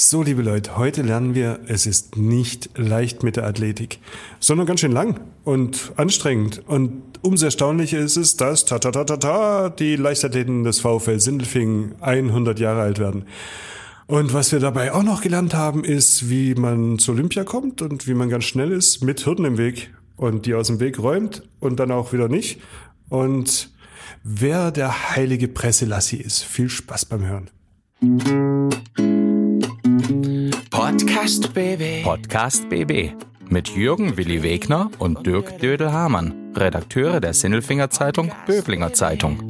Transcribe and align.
So, 0.00 0.22
liebe 0.22 0.42
Leute, 0.42 0.76
heute 0.76 1.02
lernen 1.02 1.34
wir, 1.34 1.58
es 1.66 1.84
ist 1.84 2.16
nicht 2.16 2.70
leicht 2.78 3.24
mit 3.24 3.34
der 3.34 3.44
Athletik, 3.44 3.98
sondern 4.38 4.64
ganz 4.64 4.78
schön 4.78 4.92
lang 4.92 5.18
und 5.42 5.90
anstrengend. 5.96 6.62
Und 6.68 7.02
umso 7.22 7.46
erstaunlicher 7.46 7.98
ist 7.98 8.16
es, 8.16 8.36
dass 8.36 8.64
ta 8.64 8.78
ta 8.78 8.92
ta 8.92 9.02
ta 9.02 9.16
ta 9.16 9.70
die 9.70 9.96
Leichtathleten 9.96 10.62
des 10.62 10.78
VfL 10.78 11.18
Sindelfingen 11.18 11.96
100 12.00 12.60
Jahre 12.60 12.82
alt 12.82 13.00
werden. 13.00 13.24
Und 14.06 14.32
was 14.32 14.52
wir 14.52 14.60
dabei 14.60 14.92
auch 14.94 15.02
noch 15.02 15.20
gelernt 15.20 15.54
haben, 15.54 15.82
ist, 15.82 16.30
wie 16.30 16.54
man 16.54 17.00
zu 17.00 17.10
Olympia 17.10 17.42
kommt 17.42 17.82
und 17.82 18.06
wie 18.06 18.14
man 18.14 18.28
ganz 18.28 18.44
schnell 18.44 18.70
ist 18.70 19.02
mit 19.02 19.26
Hürden 19.26 19.46
im 19.46 19.58
Weg 19.58 19.92
und 20.16 20.46
die 20.46 20.54
aus 20.54 20.68
dem 20.68 20.78
Weg 20.78 21.00
räumt 21.00 21.42
und 21.58 21.80
dann 21.80 21.90
auch 21.90 22.12
wieder 22.12 22.28
nicht. 22.28 22.60
Und 23.08 23.72
wer 24.22 24.70
der 24.70 25.16
heilige 25.16 25.48
Presselassi 25.48 26.18
ist. 26.18 26.44
Viel 26.44 26.70
Spaß 26.70 27.06
beim 27.06 27.26
Hören. 27.26 27.50
Podcast 30.88 31.52
BB. 31.52 32.02
Podcast 32.02 32.66
BB. 32.70 33.12
Mit 33.50 33.68
Jürgen 33.68 34.16
Willi 34.16 34.42
Wegner 34.42 34.90
und 34.98 35.26
Dirk 35.26 35.58
Dödel-Hamann, 35.58 36.54
Redakteure 36.56 37.20
der 37.20 37.34
Sinnelfinger 37.34 37.90
Zeitung 37.90 38.32
Böblinger 38.46 38.94
Zeitung. 38.94 39.42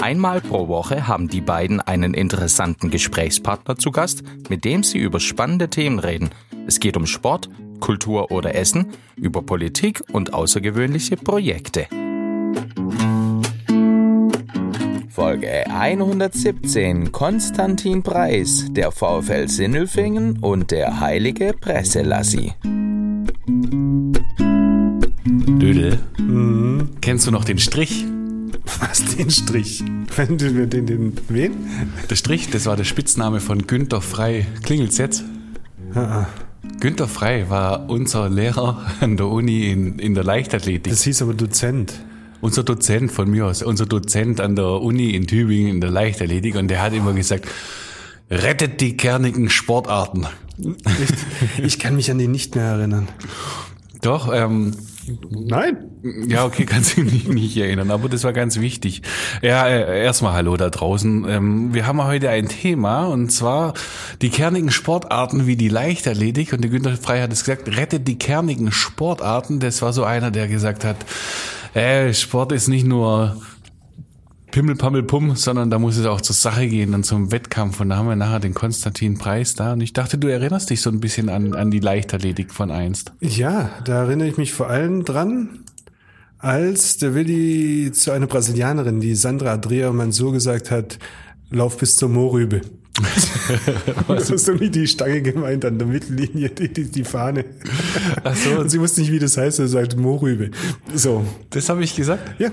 Einmal 0.00 0.40
pro 0.40 0.66
Woche 0.66 1.06
haben 1.06 1.28
die 1.28 1.40
beiden 1.40 1.80
einen 1.80 2.14
interessanten 2.14 2.90
Gesprächspartner 2.90 3.76
zu 3.76 3.92
Gast, 3.92 4.24
mit 4.48 4.64
dem 4.64 4.82
sie 4.82 4.98
über 4.98 5.20
spannende 5.20 5.70
Themen 5.70 6.00
reden. 6.00 6.30
Es 6.66 6.80
geht 6.80 6.96
um 6.96 7.06
Sport, 7.06 7.48
Kultur 7.78 8.32
oder 8.32 8.56
Essen, 8.56 8.86
über 9.14 9.42
Politik 9.42 10.02
und 10.10 10.34
außergewöhnliche 10.34 11.16
Projekte. 11.16 11.86
Folge 15.20 15.66
117 15.68 17.12
Konstantin 17.12 18.02
Preis, 18.02 18.64
der 18.70 18.90
VfL 18.90 19.48
Sinnelfingen 19.48 20.38
und 20.38 20.70
der 20.70 20.98
heilige 20.98 21.52
Presselassi. 21.52 22.54
Dödel, 25.26 25.98
kennst 27.02 27.26
du 27.26 27.30
noch 27.32 27.44
den 27.44 27.58
Strich? 27.58 28.06
Was, 28.80 29.14
den 29.14 29.28
Strich? 29.28 29.84
Wenn 30.16 30.38
du 30.38 30.66
den, 30.66 30.86
den, 30.86 31.12
wen? 31.28 31.68
Der 32.08 32.16
Strich, 32.16 32.48
das 32.48 32.64
war 32.64 32.76
der 32.76 32.84
Spitzname 32.84 33.40
von 33.40 33.66
Günter 33.66 34.00
Frei. 34.00 34.46
Klingelt's 34.62 34.96
jetzt? 34.96 35.22
Ah, 35.94 36.28
Günter 36.80 37.08
Frei 37.08 37.50
war 37.50 37.90
unser 37.90 38.30
Lehrer 38.30 38.86
an 39.00 39.18
der 39.18 39.26
Uni 39.26 39.70
in, 39.70 39.98
in 39.98 40.14
der 40.14 40.24
Leichtathletik. 40.24 40.90
Das 40.90 41.02
hieß 41.02 41.20
aber 41.20 41.34
Dozent. 41.34 41.92
Unser 42.40 42.62
Dozent 42.62 43.12
von 43.12 43.30
mir 43.30 43.46
aus, 43.46 43.62
unser 43.62 43.86
Dozent 43.86 44.40
an 44.40 44.56
der 44.56 44.80
Uni 44.80 45.10
in 45.10 45.26
Tübingen 45.26 45.74
in 45.74 45.80
der 45.80 45.90
Leichtathletik 45.90 46.56
und 46.56 46.68
der 46.68 46.82
hat 46.82 46.92
immer 46.92 47.12
gesagt, 47.12 47.48
rettet 48.30 48.80
die 48.80 48.96
kernigen 48.96 49.50
Sportarten. 49.50 50.26
Ich, 50.58 51.64
ich 51.64 51.78
kann 51.78 51.96
mich 51.96 52.10
an 52.10 52.18
den 52.18 52.30
nicht 52.30 52.54
mehr 52.54 52.64
erinnern. 52.64 53.08
Doch, 54.02 54.32
ähm, 54.32 54.74
Nein. 55.30 55.76
Ja, 56.28 56.44
okay, 56.44 56.64
kannst 56.66 56.96
du 56.96 57.02
mich 57.02 57.26
nicht 57.28 57.56
erinnern, 57.56 57.90
aber 57.90 58.08
das 58.08 58.24
war 58.24 58.32
ganz 58.32 58.60
wichtig. 58.60 59.02
Ja, 59.42 59.66
äh, 59.66 60.02
erstmal 60.02 60.34
hallo 60.34 60.56
da 60.56 60.70
draußen. 60.70 61.26
Ähm, 61.28 61.74
wir 61.74 61.86
haben 61.86 62.02
heute 62.04 62.30
ein 62.30 62.48
Thema 62.48 63.06
und 63.06 63.30
zwar 63.30 63.74
die 64.22 64.30
kernigen 64.30 64.70
Sportarten 64.70 65.46
wie 65.46 65.56
die 65.56 65.68
Leichtathletik 65.68 66.52
und 66.52 66.62
der 66.62 66.70
Günther 66.70 66.96
Frey 66.96 67.20
hat 67.20 67.32
es 67.32 67.44
gesagt, 67.44 67.76
rettet 67.76 68.06
die 68.08 68.18
kernigen 68.18 68.72
Sportarten. 68.72 69.60
Das 69.60 69.82
war 69.82 69.92
so 69.92 70.04
einer, 70.04 70.30
der 70.30 70.48
gesagt 70.48 70.84
hat, 70.84 70.96
äh, 71.74 72.12
Sport 72.14 72.52
ist 72.52 72.68
nicht 72.68 72.86
nur 72.86 73.36
Pimmel, 74.50 74.74
Pammel, 74.74 75.04
Pum, 75.04 75.36
sondern 75.36 75.70
da 75.70 75.78
muss 75.78 75.96
es 75.96 76.06
auch 76.06 76.20
zur 76.20 76.34
Sache 76.34 76.66
gehen 76.66 76.94
und 76.94 77.04
zum 77.04 77.30
Wettkampf. 77.30 77.80
Und 77.80 77.90
da 77.90 77.96
haben 77.96 78.08
wir 78.08 78.16
nachher 78.16 78.40
den 78.40 78.54
Konstantin 78.54 79.16
Preis 79.16 79.54
da. 79.54 79.74
Und 79.74 79.80
ich 79.80 79.92
dachte, 79.92 80.18
du 80.18 80.26
erinnerst 80.26 80.70
dich 80.70 80.80
so 80.80 80.90
ein 80.90 80.98
bisschen 80.98 81.28
an, 81.28 81.54
an 81.54 81.70
die 81.70 81.78
Leichtathletik 81.78 82.52
von 82.52 82.70
einst. 82.70 83.12
Ja, 83.20 83.70
da 83.84 84.02
erinnere 84.02 84.28
ich 84.28 84.38
mich 84.38 84.52
vor 84.52 84.68
allem 84.68 85.04
dran, 85.04 85.60
als 86.38 86.96
der 86.96 87.14
Willi 87.14 87.92
zu 87.92 88.10
einer 88.10 88.26
Brasilianerin, 88.26 89.00
die 89.00 89.14
Sandra 89.14 89.52
Adria 89.52 89.92
Mansur 89.92 90.32
gesagt 90.32 90.70
hat, 90.70 90.98
lauf 91.50 91.76
bis 91.78 91.96
zur 91.96 92.08
Moorrübe. 92.08 92.62
Das 94.08 94.30
ist 94.30 94.48
nämlich 94.48 94.70
die 94.70 94.86
Stange 94.86 95.22
gemeint 95.22 95.64
an 95.64 95.78
der 95.78 95.86
Mittellinie, 95.86 96.50
die, 96.50 96.72
die, 96.72 96.84
die 96.84 97.04
Fahne. 97.04 97.44
Ach 98.24 98.34
so. 98.34 98.58
Und 98.58 98.70
sie 98.70 98.80
wusste 98.80 99.00
nicht, 99.00 99.12
wie 99.12 99.18
das 99.18 99.36
heißt, 99.36 99.56
sie 99.58 99.68
sagt 99.68 99.96
Moorrübe. 99.96 100.50
So. 100.94 101.24
Das 101.50 101.68
habe 101.68 101.82
ich 101.82 101.94
gesagt? 101.94 102.40
Ja. 102.40 102.50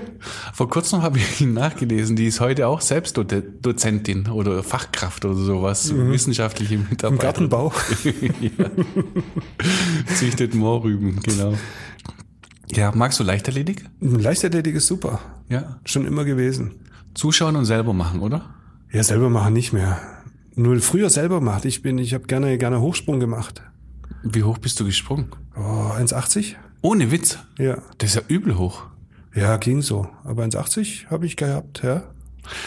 Vor 0.52 0.68
kurzem 0.68 1.02
habe 1.02 1.18
ich 1.18 1.40
ihn 1.40 1.54
nachgelesen. 1.54 2.16
Die 2.16 2.26
ist 2.26 2.40
heute 2.40 2.66
auch 2.66 2.80
selbst 2.80 3.16
Do 3.16 3.24
Dozentin 3.24 4.28
oder 4.28 4.62
Fachkraft 4.62 5.24
oder 5.24 5.34
sowas, 5.34 5.92
wissenschaftliche 5.94 6.74
Im 6.74 6.86
Mitarbeiterin. 6.90 7.48
Gartenbau. 7.50 7.72
ja. 8.40 8.70
Züchtet 10.14 10.54
Moorrüben, 10.54 11.20
genau. 11.22 11.54
Ja, 12.70 12.92
magst 12.94 13.18
du 13.18 13.24
Leichtathletik? 13.24 13.84
Leichtathletik 14.00 14.74
ist 14.76 14.86
super. 14.86 15.20
Ja. 15.48 15.80
Schon 15.84 16.06
immer 16.06 16.24
gewesen. 16.24 16.72
Zuschauen 17.14 17.56
und 17.56 17.64
selber 17.64 17.92
machen, 17.92 18.20
oder? 18.20 18.54
Ja, 18.92 19.02
selber 19.02 19.28
machen 19.30 19.54
nicht 19.54 19.72
mehr. 19.72 20.00
Nur 20.58 20.80
früher 20.80 21.08
selber 21.08 21.36
gemacht. 21.36 21.64
Ich 21.66 21.82
bin, 21.82 21.98
ich 21.98 22.14
habe 22.14 22.26
gerne, 22.26 22.58
gerne 22.58 22.80
Hochsprung 22.80 23.20
gemacht. 23.20 23.62
Wie 24.24 24.42
hoch 24.42 24.58
bist 24.58 24.80
du 24.80 24.84
gesprungen? 24.84 25.28
Oh, 25.56 25.92
1,80? 25.96 26.56
Ohne 26.82 27.12
Witz. 27.12 27.38
Ja. 27.58 27.80
Das 27.98 28.10
ist 28.10 28.16
ja 28.16 28.22
übel 28.26 28.58
hoch. 28.58 28.82
Ja, 29.36 29.56
ging 29.58 29.82
so. 29.82 30.08
Aber 30.24 30.42
1,80 30.42 31.06
habe 31.10 31.26
ich 31.26 31.36
gehabt, 31.36 31.84
ja. 31.84 32.02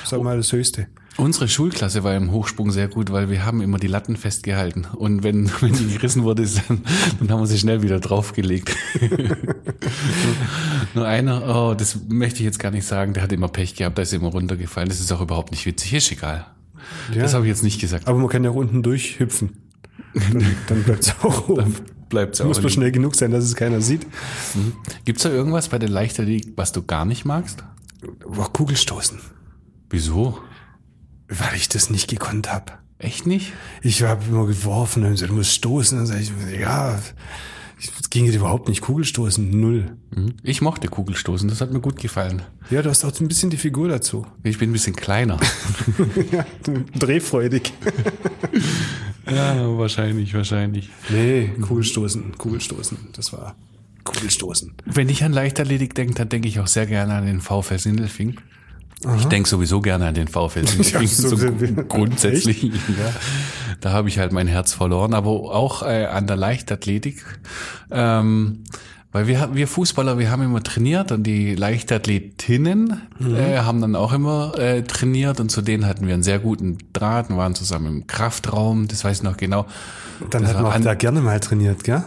Sag 0.06 0.24
mal 0.24 0.38
das 0.38 0.54
Höchste. 0.54 0.88
Unsere 1.18 1.50
Schulklasse 1.50 2.06
war 2.06 2.16
im 2.16 2.32
Hochsprung 2.32 2.72
sehr 2.72 2.88
gut, 2.88 3.12
weil 3.12 3.30
wir 3.30 3.44
haben 3.46 3.60
immer 3.60 3.78
die 3.78 3.88
Latten 3.88 4.16
festgehalten. 4.16 4.88
Und 4.96 5.24
wenn, 5.24 5.52
wenn 5.60 5.74
die 5.74 5.94
gerissen 5.94 6.24
wurde, 6.24 6.46
dann, 6.46 6.84
dann 7.20 7.30
haben 7.30 7.42
wir 7.42 7.48
sie 7.48 7.60
schnell 7.60 7.82
wieder 7.82 8.00
draufgelegt. 8.00 8.74
nur, 9.02 9.38
nur 10.94 11.08
einer, 11.08 11.44
oh, 11.54 11.74
das 11.74 11.98
möchte 12.08 12.40
ich 12.40 12.46
jetzt 12.46 12.60
gar 12.60 12.72
nicht 12.72 12.88
sagen, 12.88 13.14
der 13.14 13.24
hat 13.24 13.34
immer 13.34 13.50
Pech 13.50 13.76
gehabt, 13.76 13.98
da 13.98 14.02
ist 14.02 14.14
er 14.14 14.20
immer 14.20 14.30
runtergefallen. 14.30 14.88
Das 14.88 15.02
ist 15.02 15.12
auch 15.12 15.20
überhaupt 15.20 15.52
nicht 15.52 15.66
witzig, 15.66 15.94
ist 15.94 16.10
egal. 16.14 16.46
Ja. 17.14 17.22
Das 17.24 17.34
habe 17.34 17.46
ich 17.46 17.50
jetzt 17.50 17.64
nicht 17.64 17.80
gesagt. 17.82 18.08
Aber 18.08 18.18
man 18.18 18.28
kann 18.30 18.44
ja 18.44 18.50
auch 18.52 18.56
unten 18.56 18.84
durchhüpfen. 18.84 19.58
Dann, 20.14 20.46
dann 20.68 20.84
bleibt 20.84 21.04
es 21.04 21.16
auch 21.22 21.48
oben. 21.50 21.76
Bleibt's 22.10 22.42
auch 22.42 22.46
Muss 22.46 22.58
man 22.58 22.64
liegen. 22.66 22.74
schnell 22.74 22.92
genug 22.92 23.16
sein, 23.16 23.32
dass 23.32 23.46
es 23.46 23.56
keiner 23.56 23.80
sieht. 23.82 24.06
Gibt's 25.06 25.24
da 25.24 25.30
irgendwas 25.30 25.70
bei 25.70 25.80
der 25.80 25.88
Leichtathletik, 25.90 26.54
was 26.58 26.72
du 26.74 26.84
gar 26.84 27.06
nicht 27.06 27.24
magst? 27.24 27.64
Boah, 28.28 28.52
Kugelstoßen. 28.52 29.20
Wieso? 29.90 30.40
Weil 31.30 31.56
ich 31.56 31.70
das 31.70 31.90
nicht 31.90 32.10
gekonnt 32.10 32.52
habe. 32.52 32.74
Echt 32.98 33.26
nicht? 33.26 33.54
Ich 33.82 34.04
habe 34.04 34.24
immer 34.30 34.46
geworfen 34.46 35.06
und 35.06 35.16
so, 35.18 35.26
du 35.28 35.34
musst 35.34 35.54
stoßen. 35.54 35.98
Dann 35.98 36.08
sag 36.08 36.20
ich, 36.20 36.32
ja, 36.60 37.00
es 38.00 38.10
ging 38.10 38.32
überhaupt 38.32 38.70
nicht. 38.70 38.82
Kugelstoßen, 38.82 39.50
null. 39.50 39.98
Mhm. 40.16 40.36
Ich 40.44 40.62
mochte 40.62 40.88
Kugelstoßen, 40.88 41.50
das 41.50 41.62
hat 41.62 41.72
mir 41.72 41.80
gut 41.80 41.98
gefallen. 41.98 42.44
Ja, 42.70 42.82
du 42.82 42.90
hast 42.90 43.04
auch 43.04 43.20
ein 43.20 43.28
bisschen 43.28 43.50
die 43.50 43.58
Figur 43.58 43.90
dazu. 43.90 44.26
Ich 44.44 44.58
bin 44.60 44.70
ein 44.70 44.74
bisschen 44.74 44.96
kleiner. 44.96 45.40
ja, 46.32 46.46
drehfreudig. 46.98 47.74
ja, 49.26 49.78
wahrscheinlich, 49.78 50.34
wahrscheinlich. 50.34 50.90
Nee, 51.10 51.50
Kugelstoßen, 51.62 52.38
Kugelstoßen. 52.38 52.98
Das 53.14 53.34
war 53.34 53.56
Kugelstoßen. 54.04 54.74
Wenn 54.86 55.10
ich 55.10 55.24
an 55.24 55.34
Leichtathletik 55.34 55.96
denke, 55.96 56.14
dann 56.14 56.30
denke 56.30 56.48
ich 56.48 56.60
auch 56.60 56.68
sehr 56.68 56.86
gerne 56.86 57.14
an 57.14 57.26
den 57.26 57.42
VfL 57.42 57.80
Sindelfing. 57.80 58.40
Ich 59.18 59.26
denke 59.26 59.50
sowieso 59.50 59.82
gerne 59.82 60.08
an 60.08 60.14
den 60.14 60.28
VfL 60.28 60.66
Ja, 60.82 61.06
so 61.08 61.36
so 61.36 61.60
wir. 61.60 61.72
grundsätzlich. 61.86 62.64
Ja. 62.64 62.72
Da 63.80 63.92
habe 63.94 64.10
ich 64.10 64.20
halt 64.20 64.32
mein 64.32 64.48
Herz 64.48 64.74
verloren, 64.74 65.14
aber 65.14 65.30
auch 65.32 65.82
äh, 65.84 66.06
an 66.06 66.28
der 66.28 66.36
Leichtathletik. 66.38 67.24
Ähm, 67.90 68.64
weil 69.14 69.28
wir, 69.28 69.50
wir 69.54 69.68
Fußballer, 69.68 70.18
wir 70.20 70.32
haben 70.32 70.42
immer 70.44 70.64
trainiert 70.64 71.12
und 71.12 71.24
die 71.24 71.54
Leichtathletinnen 71.56 73.02
äh, 73.36 73.58
haben 73.58 73.82
dann 73.82 73.96
auch 73.96 74.14
immer 74.14 74.58
äh, 74.58 74.84
trainiert 74.84 75.40
und 75.40 75.50
zu 75.52 75.62
denen 75.62 75.86
hatten 75.86 76.08
wir 76.08 76.14
einen 76.14 76.24
sehr 76.24 76.40
guten 76.40 76.78
Draht 76.94 77.30
und 77.30 77.38
waren 77.38 77.54
zusammen 77.56 77.88
im 77.88 78.08
Kraftraum, 78.08 78.88
das 78.88 79.04
weiß 79.04 79.18
ich 79.18 79.24
noch 79.24 79.36
genau. 79.38 79.66
Dann 80.30 80.44
Das 80.44 80.52
hat 80.52 80.56
man 80.58 80.64
war 80.66 80.72
auch 80.72 80.76
an- 80.76 80.84
da 80.84 80.94
gerne 80.94 81.20
mal 81.22 81.40
trainiert, 81.40 81.84
gell? 81.84 82.04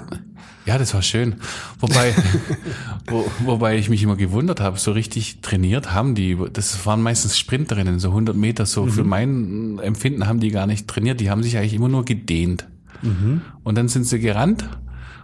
Ja, 0.66 0.78
das 0.78 0.94
war 0.94 1.02
schön. 1.02 1.36
Wobei, 1.78 2.14
wo, 3.06 3.30
wobei 3.44 3.76
ich 3.76 3.90
mich 3.90 4.02
immer 4.02 4.16
gewundert 4.16 4.60
habe, 4.60 4.78
so 4.78 4.92
richtig 4.92 5.40
trainiert 5.42 5.92
haben 5.92 6.14
die, 6.14 6.38
das 6.52 6.86
waren 6.86 7.02
meistens 7.02 7.38
Sprinterinnen, 7.38 7.98
so 7.98 8.08
100 8.08 8.34
Meter, 8.34 8.64
so 8.64 8.86
für 8.86 9.04
mein 9.04 9.78
Empfinden 9.78 10.26
haben 10.26 10.40
die 10.40 10.50
gar 10.50 10.66
nicht 10.66 10.88
trainiert, 10.88 11.20
die 11.20 11.30
haben 11.30 11.42
sich 11.42 11.58
eigentlich 11.58 11.74
immer 11.74 11.88
nur 11.88 12.04
gedehnt. 12.04 12.66
Und 13.64 13.76
dann 13.76 13.88
sind 13.88 14.06
sie 14.06 14.18
gerannt 14.18 14.66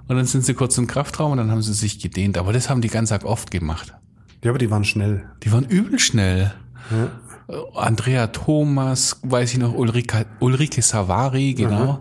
und 0.07 0.17
dann 0.17 0.27
sind 0.27 0.45
sie 0.45 0.53
kurz 0.53 0.77
im 0.77 0.87
Kraftraum 0.87 1.33
und 1.33 1.39
dann 1.39 1.51
haben 1.51 1.63
sie 1.63 1.73
sich 1.73 1.99
gedehnt. 1.99 2.37
Aber 2.37 2.53
das 2.53 2.69
haben 2.69 2.83
die 2.83 2.89
ganz 2.89 3.11
arg 3.11 3.25
oft 3.25 3.51
gemacht. 3.51 3.95
Ja, 4.43 4.51
aber 4.51 4.59
die 4.59 4.71
waren 4.71 4.85
schnell. 4.85 5.25
Die 5.43 5.53
waren 5.53 5.65
übel 5.65 5.99
schnell. 5.99 6.53
Äh, 7.49 7.55
Andrea 7.75 8.27
Thomas, 8.29 9.21
weiß 9.23 9.53
ich 9.53 9.59
noch, 9.59 9.75
Ulrike, 9.75 10.27
Ulrike 10.41 10.83
Savari, 10.83 11.55
genau. 11.55 12.01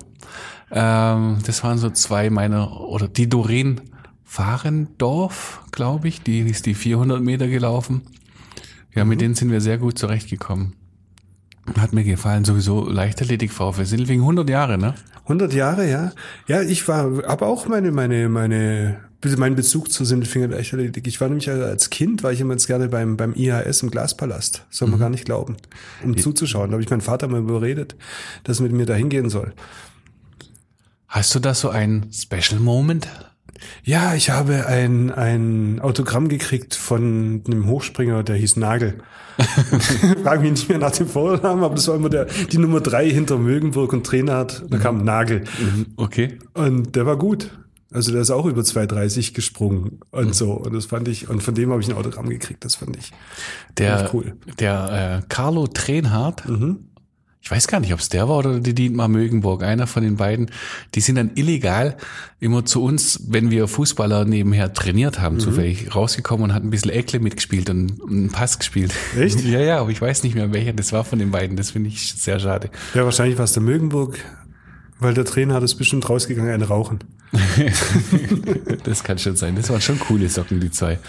Ähm, 0.72 1.40
das 1.46 1.64
waren 1.64 1.78
so 1.78 1.90
zwei 1.90 2.30
meiner, 2.30 2.82
oder 2.82 3.08
die 3.08 3.28
Doreen 3.28 3.82
Fahrendorf, 4.24 5.62
glaube 5.72 6.08
ich, 6.08 6.22
die 6.22 6.42
ist 6.42 6.68
die 6.68 6.76
400 6.76 7.22
Meter 7.22 7.48
gelaufen. 7.48 8.04
Ja, 8.94 9.04
mit 9.04 9.22
denen 9.22 9.34
sind 9.34 9.52
wir 9.52 9.62
sehr 9.62 9.80
gut 9.80 9.98
zurechtgekommen. 9.98 10.74
Hat 11.78 11.94
mir 11.94 12.04
gefallen, 12.04 12.46
sowieso 12.46 12.88
Leichtathletik 12.88 13.52
VfL 13.52 13.86
Sindelfingen, 13.86 14.24
100 14.24 14.50
Jahre, 14.50 14.78
ne? 14.78 14.96
100 15.24 15.54
Jahre, 15.54 15.90
ja. 15.90 16.12
Ja, 16.48 16.62
ich 16.62 16.88
war, 16.88 17.24
aber 17.28 17.48
auch 17.48 17.68
meine, 17.68 17.92
meine, 17.92 18.30
meine, 18.30 19.00
mein 19.38 19.56
Bezug 19.56 19.92
zur 19.92 20.06
Sindelfinger 20.06 20.48
Leichtathletik. 20.48 21.06
Ich 21.08 21.22
war 21.22 21.28
nämlich 21.28 21.50
als 21.50 21.90
Kind, 21.90 22.24
war 22.24 22.32
ich 22.32 22.42
immer 22.42 22.54
ganz 22.54 22.68
gerne 22.68 22.88
beim, 22.88 23.18
beim 23.18 23.34
IHS 23.34 23.84
im 23.84 23.92
Glaspalast. 23.92 24.66
Soll 24.70 24.90
man 24.90 25.00
gar 25.00 25.10
nicht 25.10 25.26
glauben. 25.26 25.58
Um 26.04 26.18
zuzuschauen. 26.18 26.70
Da 26.70 26.74
habe 26.74 26.84
ich 26.84 26.90
meinen 26.90 27.02
Vater 27.02 27.28
mal 27.28 27.40
überredet, 27.40 27.96
dass 28.44 28.60
er 28.60 28.64
mit 28.64 28.74
mir 28.74 28.86
da 28.86 28.96
hingehen 28.96 29.30
soll. 29.30 29.54
Hast 31.10 31.34
du 31.34 31.40
da 31.40 31.56
so 31.56 31.70
einen 31.70 32.12
Special 32.14 32.60
Moment? 32.60 33.08
Ja, 33.84 34.14
ich 34.14 34.30
habe 34.30 34.68
ein, 34.68 35.12
ein 35.12 35.80
Autogramm 35.82 36.30
gekriegt 36.30 36.76
von 36.76 37.44
einem 37.46 37.66
Hochspringer, 37.68 38.24
der 38.24 38.36
hieß 38.36 38.56
Nagel. 38.58 39.00
Frag 40.24 40.42
mich 40.42 40.52
nicht 40.52 40.70
mehr 40.70 40.78
nach 40.78 40.92
dem 40.92 41.08
Vornamen, 41.08 41.64
aber 41.64 41.74
das 41.76 41.88
war 41.88 41.96
immer 41.96 42.10
der, 42.10 42.26
die 42.26 42.58
Nummer 42.58 42.80
drei 42.80 43.10
hinter 43.10 43.38
Mögenburg 43.38 43.92
und 43.92 44.08
hat. 44.30 44.64
Da 44.70 44.78
kam 44.78 45.04
Nagel. 45.04 45.46
Okay. 45.96 46.38
Und 46.54 46.96
der 46.96 47.06
war 47.06 47.18
gut. 47.18 47.50
Also 47.92 48.12
der 48.12 48.22
ist 48.22 48.30
auch 48.30 48.46
über 48.46 48.62
2,30 48.62 49.34
gesprungen 49.34 50.02
und 50.12 50.36
so. 50.36 50.52
Und 50.52 50.76
das 50.76 50.86
fand 50.86 51.08
ich, 51.08 51.28
und 51.28 51.42
von 51.42 51.56
dem 51.56 51.72
habe 51.72 51.82
ich 51.82 51.90
ein 51.90 51.96
Autogramm 51.96 52.30
gekriegt. 52.30 52.64
Das 52.64 52.76
fand 52.76 52.96
ich, 52.98 53.12
Der, 53.80 53.98
fand 53.98 54.08
ich 54.10 54.14
cool. 54.14 54.34
der 54.60 55.22
äh, 55.24 55.26
Carlo 55.28 55.66
Trenhardt, 55.66 56.44
ich 57.42 57.50
weiß 57.50 57.68
gar 57.68 57.80
nicht, 57.80 57.94
ob 57.94 58.00
es 58.00 58.10
der 58.10 58.28
war 58.28 58.38
oder 58.38 58.60
die 58.60 58.76
Dietmar 58.76 59.08
Mögenburg, 59.08 59.64
einer 59.64 59.88
von 59.88 60.04
den 60.04 60.18
beiden, 60.18 60.52
die 60.94 61.00
sind 61.00 61.16
dann 61.16 61.32
illegal 61.36 61.96
immer 62.40 62.66
zu 62.66 62.84
uns, 62.84 63.22
wenn 63.28 63.50
wir 63.50 63.68
Fußballer 63.68 64.26
nebenher 64.26 64.74
trainiert 64.74 65.22
haben, 65.22 65.40
zufällig 65.40 65.96
rausgekommen 65.96 66.46
und 66.46 66.54
hat 66.54 66.64
ein 66.64 66.70
bisschen 66.70 66.92
Eckle 66.92 67.20
mitgespielt 67.20 67.70
und 67.70 68.02
einen 68.08 68.30
Pass 68.30 68.60
gespielt. 68.60 68.94
Echt? 69.18 69.42
Ja, 69.46 69.62
ja, 69.62 69.80
aber 69.80 69.90
ich 69.90 70.02
weiß 70.02 70.24
nicht 70.24 70.36
mehr, 70.36 70.52
welcher 70.54 70.74
das 70.74 70.92
war 70.92 71.06
von 71.06 71.18
den 71.18 71.32
beiden. 71.32 71.56
Das 71.56 71.72
finde 71.72 71.90
ich 71.90 72.14
sehr 72.14 72.40
schade. 72.40 72.70
Ja, 72.94 73.06
wahrscheinlich 73.06 73.38
war 73.38 73.46
es 73.46 73.54
der 73.54 73.64
Mögenburg, 73.64 74.20
weil 75.00 75.14
der 75.14 75.26
Trainer 75.26 75.54
hat 75.54 75.64
es 75.64 75.76
bestimmt 75.76 76.10
rausgegangen, 76.10 76.52
ein 76.52 76.62
Rauchen. 76.62 77.00
Das 78.84 79.04
kann 79.04 79.18
schon 79.18 79.36
sein. 79.36 79.56
Das 79.56 79.70
waren 79.70 79.82
schon 79.82 80.00
coole 80.00 80.30
Socken, 80.30 80.60
die 80.60 80.72
zwei. 80.72 81.00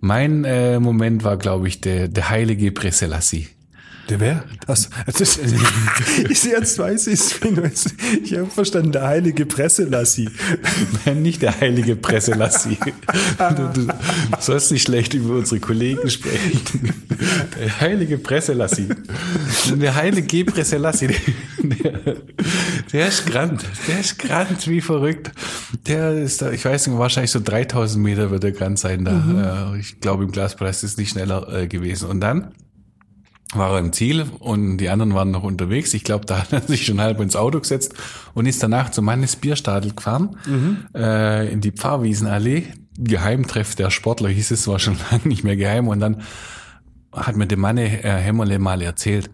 Mein 0.00 0.44
äh, 0.44 0.78
Moment 0.78 1.24
war, 1.24 1.36
glaube 1.36 1.68
ich, 1.68 1.80
der, 1.80 2.08
der 2.08 2.30
heilige 2.30 2.70
Preselassie. 2.70 3.48
Der 4.08 4.20
wer? 4.20 4.44
Das, 4.66 4.88
das, 5.18 5.38
ich 6.30 6.44
jetzt 6.44 6.78
weiß 6.78 7.08
ich 7.08 7.14
es. 7.14 7.40
Ich 8.22 8.34
habe 8.36 8.46
verstanden, 8.46 8.92
der 8.92 9.06
heilige 9.06 9.46
Presselassi. 9.46 10.28
Nein, 11.04 11.22
nicht 11.22 11.42
der 11.42 11.60
heilige 11.60 11.96
Presselassie. 11.96 12.78
Du, 13.56 13.70
du 13.72 13.88
sollst 14.38 14.70
nicht 14.70 14.82
schlecht 14.84 15.14
über 15.14 15.34
unsere 15.34 15.60
Kollegen 15.60 16.08
sprechen. 16.08 16.60
Der 17.60 17.80
heilige 17.80 18.18
Presselassie. 18.18 18.88
Der 19.74 19.94
heilige 19.94 20.44
Presselassie. 20.44 21.08
Der, 21.62 22.16
der 22.92 23.08
ist 23.08 23.26
grand. 23.26 23.64
Der 23.88 24.00
ist 24.00 24.18
grand 24.18 24.68
wie 24.68 24.80
verrückt. 24.80 25.32
Der 25.86 26.12
ist 26.12 26.42
da, 26.42 26.52
ich 26.52 26.64
weiß 26.64 26.86
nicht, 26.86 26.98
wahrscheinlich 26.98 27.32
so 27.32 27.40
3000 27.42 28.02
Meter 28.04 28.30
wird 28.30 28.44
er 28.44 28.52
grand 28.52 28.78
sein 28.78 29.04
da. 29.04 29.72
Äh, 29.74 29.80
Ich 29.80 30.00
glaube, 30.00 30.24
im 30.24 30.30
Glaspalast 30.30 30.84
ist 30.84 30.92
es 30.92 30.96
nicht 30.96 31.10
schneller 31.10 31.52
äh, 31.52 31.66
gewesen. 31.66 32.08
Und 32.08 32.20
dann 32.20 32.52
war 33.54 33.72
er 33.74 33.78
im 33.78 33.92
Ziel 33.92 34.26
und 34.40 34.78
die 34.78 34.88
anderen 34.88 35.14
waren 35.14 35.30
noch 35.30 35.44
unterwegs. 35.44 35.94
Ich 35.94 36.04
glaube, 36.04 36.26
da 36.26 36.40
hat 36.40 36.52
er 36.52 36.62
sich 36.62 36.84
schon 36.84 37.00
halb 37.00 37.20
ins 37.20 37.36
Auto 37.36 37.60
gesetzt 37.60 37.94
und 38.34 38.46
ist 38.46 38.62
danach 38.62 38.90
zum 38.90 39.04
Mannes 39.04 39.36
Bierstadel 39.36 39.92
gefahren, 39.94 40.36
äh, 40.94 41.52
in 41.52 41.60
die 41.60 41.70
Pfarrwiesenallee. 41.70 42.64
Geheimtreff 42.98 43.74
der 43.74 43.90
Sportler 43.90 44.30
hieß 44.30 44.50
es, 44.50 44.66
war 44.66 44.78
schon 44.78 44.96
lange 45.10 45.28
nicht 45.28 45.44
mehr 45.44 45.56
geheim. 45.56 45.86
Und 45.88 46.00
dann 46.00 46.22
hat 47.12 47.36
mir 47.36 47.46
der 47.46 47.58
Manne 47.58 48.02
äh, 48.02 48.10
Hämmerle 48.10 48.58
mal 48.58 48.82
erzählt. 48.82 49.30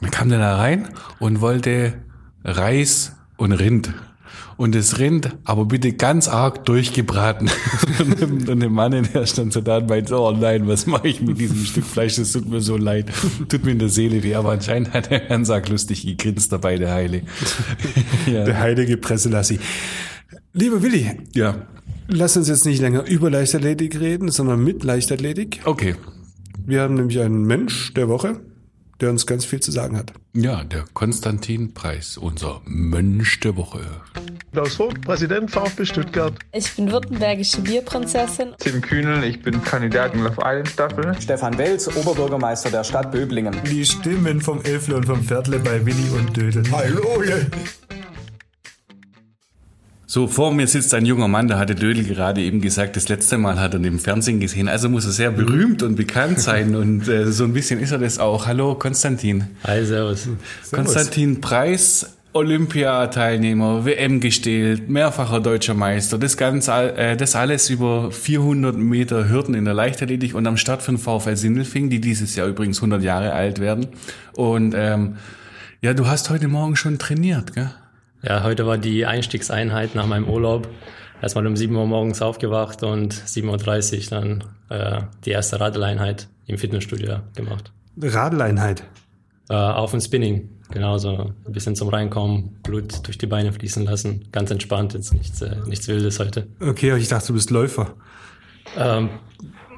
Dann 0.00 0.10
kam 0.10 0.28
der 0.28 0.38
da 0.38 0.56
rein 0.56 0.88
und 1.18 1.40
wollte 1.40 1.94
Reis 2.44 3.16
und 3.36 3.52
Rind. 3.52 3.92
Und 4.56 4.74
das 4.74 4.98
Rind, 4.98 5.36
aber 5.44 5.64
bitte 5.64 5.92
ganz 5.92 6.28
arg 6.28 6.64
durchgebraten. 6.64 7.50
und 8.48 8.60
der 8.60 8.70
Mann, 8.70 9.08
der 9.12 9.26
stand 9.26 9.52
so 9.52 9.60
da 9.60 9.78
und 9.78 9.88
meinte, 9.88 10.18
oh 10.18 10.30
nein, 10.32 10.68
was 10.68 10.86
mache 10.86 11.08
ich 11.08 11.20
mit 11.20 11.38
diesem 11.38 11.64
Stück 11.64 11.84
Fleisch? 11.84 12.16
Das 12.16 12.32
tut 12.32 12.48
mir 12.48 12.60
so 12.60 12.76
leid. 12.76 13.06
Tut 13.48 13.64
mir 13.64 13.72
in 13.72 13.78
der 13.78 13.88
Seele 13.88 14.22
weh. 14.22 14.34
Aber 14.34 14.52
anscheinend 14.52 14.92
hat 14.92 15.10
er 15.10 15.20
ganz 15.20 15.50
arg 15.50 15.68
lustig 15.68 16.06
gegrinst 16.06 16.52
dabei, 16.52 16.76
der 16.76 16.92
Heile. 16.92 17.22
ja. 18.26 18.44
Der 18.44 18.58
heilige 18.58 18.96
Presselassi. 18.96 19.58
Lieber 20.52 20.82
Willi, 20.82 21.10
ja. 21.34 21.66
lass 22.06 22.36
uns 22.36 22.48
jetzt 22.48 22.64
nicht 22.64 22.80
länger 22.80 23.04
über 23.06 23.30
Leichtathletik 23.30 23.98
reden, 23.98 24.30
sondern 24.30 24.62
mit 24.62 24.84
Leichtathletik. 24.84 25.62
Okay. 25.64 25.96
Wir 26.64 26.82
haben 26.82 26.94
nämlich 26.94 27.20
einen 27.20 27.44
Mensch 27.44 27.92
der 27.94 28.08
Woche, 28.08 28.40
der 29.00 29.10
uns 29.10 29.26
ganz 29.26 29.44
viel 29.44 29.60
zu 29.60 29.70
sagen 29.70 29.96
hat. 29.96 30.12
Ja, 30.34 30.64
der 30.64 30.84
Konstantin 30.92 31.74
Preis, 31.74 32.16
unser 32.16 32.60
Mönch 32.64 33.40
der 33.40 33.56
Woche. 33.56 33.80
Klaus 34.52 34.76
Vogt, 34.76 35.00
Präsident 35.02 35.50
VfB 35.50 35.84
Stuttgart. 35.84 36.34
Ich 36.52 36.74
bin 36.74 36.90
württembergische 36.90 37.60
Bierprinzessin. 37.60 38.54
Tim 38.58 38.80
Kühnel, 38.80 39.24
ich 39.24 39.42
bin 39.42 39.62
Kandidat 39.62 40.14
in 40.14 40.22
Love 40.22 40.40
Island 40.40 40.68
Staffel. 40.68 41.14
Stefan 41.20 41.58
Welz, 41.58 41.88
Oberbürgermeister 41.88 42.70
der 42.70 42.84
Stadt 42.84 43.10
Böblingen. 43.12 43.54
Die 43.70 43.84
Stimmen 43.84 44.40
vom 44.40 44.62
Elfle 44.62 44.96
und 44.96 45.06
vom 45.06 45.22
Viertle 45.22 45.58
bei 45.58 45.84
Willi 45.84 46.08
und 46.16 46.36
Dödel. 46.36 46.64
Hallo! 46.70 47.22
So, 50.14 50.28
vor 50.28 50.54
mir 50.54 50.68
sitzt 50.68 50.94
ein 50.94 51.06
junger 51.06 51.26
Mann, 51.26 51.48
da 51.48 51.58
hatte 51.58 51.74
Dödel 51.74 52.04
gerade 52.04 52.40
eben 52.40 52.60
gesagt, 52.60 52.94
das 52.94 53.08
letzte 53.08 53.36
Mal 53.36 53.58
hat 53.58 53.74
er 53.74 53.82
im 53.82 53.98
Fernsehen 53.98 54.38
gesehen, 54.38 54.68
also 54.68 54.88
muss 54.88 55.06
er 55.06 55.10
sehr 55.10 55.32
berühmt 55.32 55.82
und 55.82 55.96
bekannt 55.96 56.38
sein 56.38 56.76
und 56.76 57.08
äh, 57.08 57.32
so 57.32 57.42
ein 57.42 57.52
bisschen 57.52 57.80
ist 57.80 57.90
er 57.90 57.98
das 57.98 58.20
auch. 58.20 58.46
Hallo 58.46 58.76
Konstantin. 58.76 59.48
Hi, 59.64 59.84
servus. 59.84 60.28
Konstantin 60.70 61.40
Preis, 61.40 62.06
Olympiateilnehmer, 62.32 63.84
WM 63.84 64.20
gestellt, 64.20 64.88
mehrfacher 64.88 65.40
deutscher 65.40 65.74
Meister, 65.74 66.16
das 66.16 66.36
ganz, 66.36 66.68
äh, 66.68 67.16
das 67.16 67.34
alles 67.34 67.68
über 67.68 68.12
400 68.12 68.76
Meter 68.76 69.28
Hürden 69.28 69.56
in 69.56 69.64
der 69.64 69.74
Leichtathletik 69.74 70.36
und 70.36 70.46
am 70.46 70.56
Start 70.56 70.82
von 70.82 70.96
VfL 70.96 71.34
Sindelfing, 71.34 71.90
die 71.90 72.00
dieses 72.00 72.36
Jahr 72.36 72.46
übrigens 72.46 72.78
100 72.78 73.02
Jahre 73.02 73.32
alt 73.32 73.58
werden. 73.58 73.88
Und 74.34 74.74
ähm, 74.76 75.16
ja, 75.82 75.92
du 75.92 76.06
hast 76.06 76.30
heute 76.30 76.46
Morgen 76.46 76.76
schon 76.76 77.00
trainiert, 77.00 77.52
gell? 77.52 77.72
Ja, 78.26 78.42
heute 78.42 78.66
war 78.66 78.78
die 78.78 79.04
Einstiegseinheit 79.04 79.94
nach 79.94 80.06
meinem 80.06 80.28
Urlaub. 80.28 80.68
Erstmal 81.20 81.46
um 81.46 81.56
7 81.56 81.74
Uhr 81.76 81.86
morgens 81.86 82.22
aufgewacht 82.22 82.82
und 82.82 83.14
7.30 83.14 84.04
Uhr 84.04 84.10
dann 84.10 84.44
äh, 84.70 85.02
die 85.24 85.30
erste 85.30 85.60
Radeleinheit 85.60 86.28
im 86.46 86.56
Fitnessstudio 86.56 87.18
gemacht. 87.34 87.72
Radeleinheit. 88.00 88.84
Äh, 89.50 89.54
auf 89.54 89.90
dem 89.90 90.00
Spinning, 90.00 90.48
genau 90.70 90.96
so 90.96 91.34
ein 91.46 91.52
bisschen 91.52 91.76
zum 91.76 91.88
Reinkommen, 91.88 92.60
Blut 92.62 93.06
durch 93.06 93.18
die 93.18 93.26
Beine 93.26 93.52
fließen 93.52 93.84
lassen. 93.84 94.28
Ganz 94.32 94.50
entspannt, 94.50 94.94
jetzt 94.94 95.12
nichts, 95.12 95.42
äh, 95.42 95.56
nichts 95.66 95.86
Wildes 95.88 96.18
heute. 96.18 96.46
Okay, 96.60 96.96
ich 96.96 97.08
dachte, 97.08 97.28
du 97.28 97.34
bist 97.34 97.50
Läufer. 97.50 97.94
Ähm, 98.78 99.10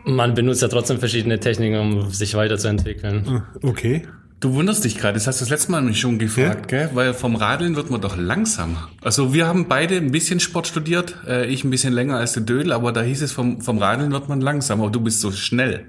man 0.05 0.35
benutzt 0.35 0.63
ja 0.63 0.69
trotzdem 0.69 0.99
verschiedene 0.99 1.41
Techniken, 1.41 1.79
um 1.79 2.11
sich 2.11 2.35
weiterzuentwickeln. 2.35 3.43
Okay. 3.63 4.07
Du 4.39 4.53
wunderst 4.53 4.85
dich 4.85 4.99
gerade, 4.99 5.15
das 5.15 5.27
hast 5.27 5.41
du 5.41 5.45
das 5.45 5.51
letzte 5.51 5.73
Mal 5.73 5.81
mich 5.81 5.99
schon 5.99 6.19
gefragt, 6.19 6.69
gell? 6.69 6.91
Weil 6.93 7.15
vom 7.15 7.37
Radeln 7.37 7.75
wird 7.75 7.91
man 7.91 8.03
doch 8.03 8.19
langsamer. 8.19 8.91
Also 9.01 9.33
wir 9.33 9.47
haben 9.47 9.67
beide 9.67 9.97
ein 9.97 10.13
bisschen 10.13 10.41
Sport 10.41 10.67
studiert, 10.67 11.15
äh, 11.27 11.47
ich 11.47 11.65
ein 11.65 11.71
bisschen 11.71 11.95
länger 11.95 12.19
als 12.19 12.35
der 12.35 12.43
Dödel, 12.43 12.73
aber 12.73 12.93
da 12.93 13.01
hieß 13.01 13.23
es, 13.23 13.33
vom, 13.33 13.63
vom 13.63 13.79
Radeln 13.79 14.13
wird 14.13 14.29
man 14.29 14.43
langsamer, 14.43 14.85
aber 14.85 14.93
du 14.93 15.01
bist 15.01 15.23
so 15.23 15.33
schnell. 15.33 15.87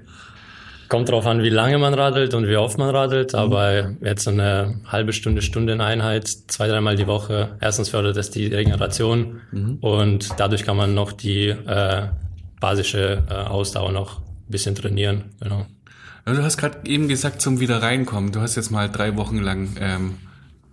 Kommt 0.88 1.10
drauf 1.10 1.26
an, 1.26 1.42
wie 1.42 1.50
lange 1.50 1.76
man 1.76 1.92
radelt 1.92 2.32
und 2.32 2.48
wie 2.48 2.56
oft 2.56 2.78
man 2.78 2.88
radelt, 2.88 3.34
aber 3.34 3.92
jetzt 4.00 4.24
so 4.24 4.30
eine 4.30 4.80
halbe 4.86 5.12
Stunde, 5.12 5.42
Stunde 5.42 5.74
in 5.74 5.82
Einheit, 5.82 6.26
zwei, 6.26 6.68
dreimal 6.68 6.96
die 6.96 7.06
Woche. 7.06 7.56
Erstens 7.60 7.90
fördert 7.90 8.16
das 8.16 8.30
die 8.30 8.46
Regeneration 8.46 9.42
und 9.82 10.30
dadurch 10.38 10.64
kann 10.64 10.78
man 10.78 10.94
noch 10.94 11.12
die 11.12 11.48
äh, 11.48 12.06
basische 12.58 13.22
äh, 13.28 13.34
Ausdauer 13.34 13.92
noch 13.92 14.20
ein 14.20 14.50
bisschen 14.50 14.74
trainieren. 14.74 15.24
Genau. 15.42 15.66
Du 16.34 16.42
hast 16.42 16.56
gerade 16.56 16.78
eben 16.84 17.08
gesagt, 17.08 17.40
zum 17.40 17.60
wieder 17.60 17.82
reinkommen. 17.82 18.32
Du 18.32 18.40
hast 18.40 18.54
jetzt 18.56 18.70
mal 18.70 18.88
drei 18.90 19.16
Wochen 19.16 19.38
lang 19.38 19.70
ähm, 19.80 20.14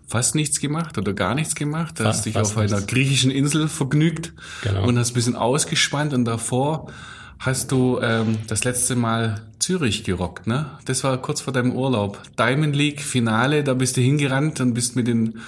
fast 0.07 0.35
nichts 0.35 0.59
gemacht 0.59 0.97
oder 0.97 1.13
gar 1.13 1.35
nichts 1.35 1.55
gemacht. 1.55 1.99
Du 1.99 2.03
hast 2.05 2.25
dich 2.25 2.35
auf 2.37 2.57
einer 2.57 2.75
nichts. 2.75 2.87
griechischen 2.87 3.31
Insel 3.31 3.67
vergnügt 3.67 4.33
Genau. 4.63 4.87
und 4.87 4.97
hast 4.99 5.11
ein 5.11 5.13
bisschen 5.15 5.35
ausgespannt 5.35 6.13
und 6.13 6.25
davor 6.25 6.91
hast 7.39 7.71
du 7.71 7.99
ähm, 8.01 8.37
das 8.47 8.63
letzte 8.63 8.95
Mal 8.95 9.41
Zürich 9.59 10.03
gerockt, 10.03 10.47
ne? 10.47 10.67
Das 10.85 11.03
war 11.03 11.17
kurz 11.21 11.41
vor 11.41 11.53
deinem 11.53 11.71
Urlaub. 11.73 12.21
Diamond 12.39 12.75
League 12.75 13.01
Finale, 13.01 13.63
da 13.63 13.73
bist 13.73 13.97
du 13.97 14.01
hingerannt 14.01 14.61
und 14.61 14.73
bist 14.73 14.95
mit 14.95 15.07
den 15.07 15.39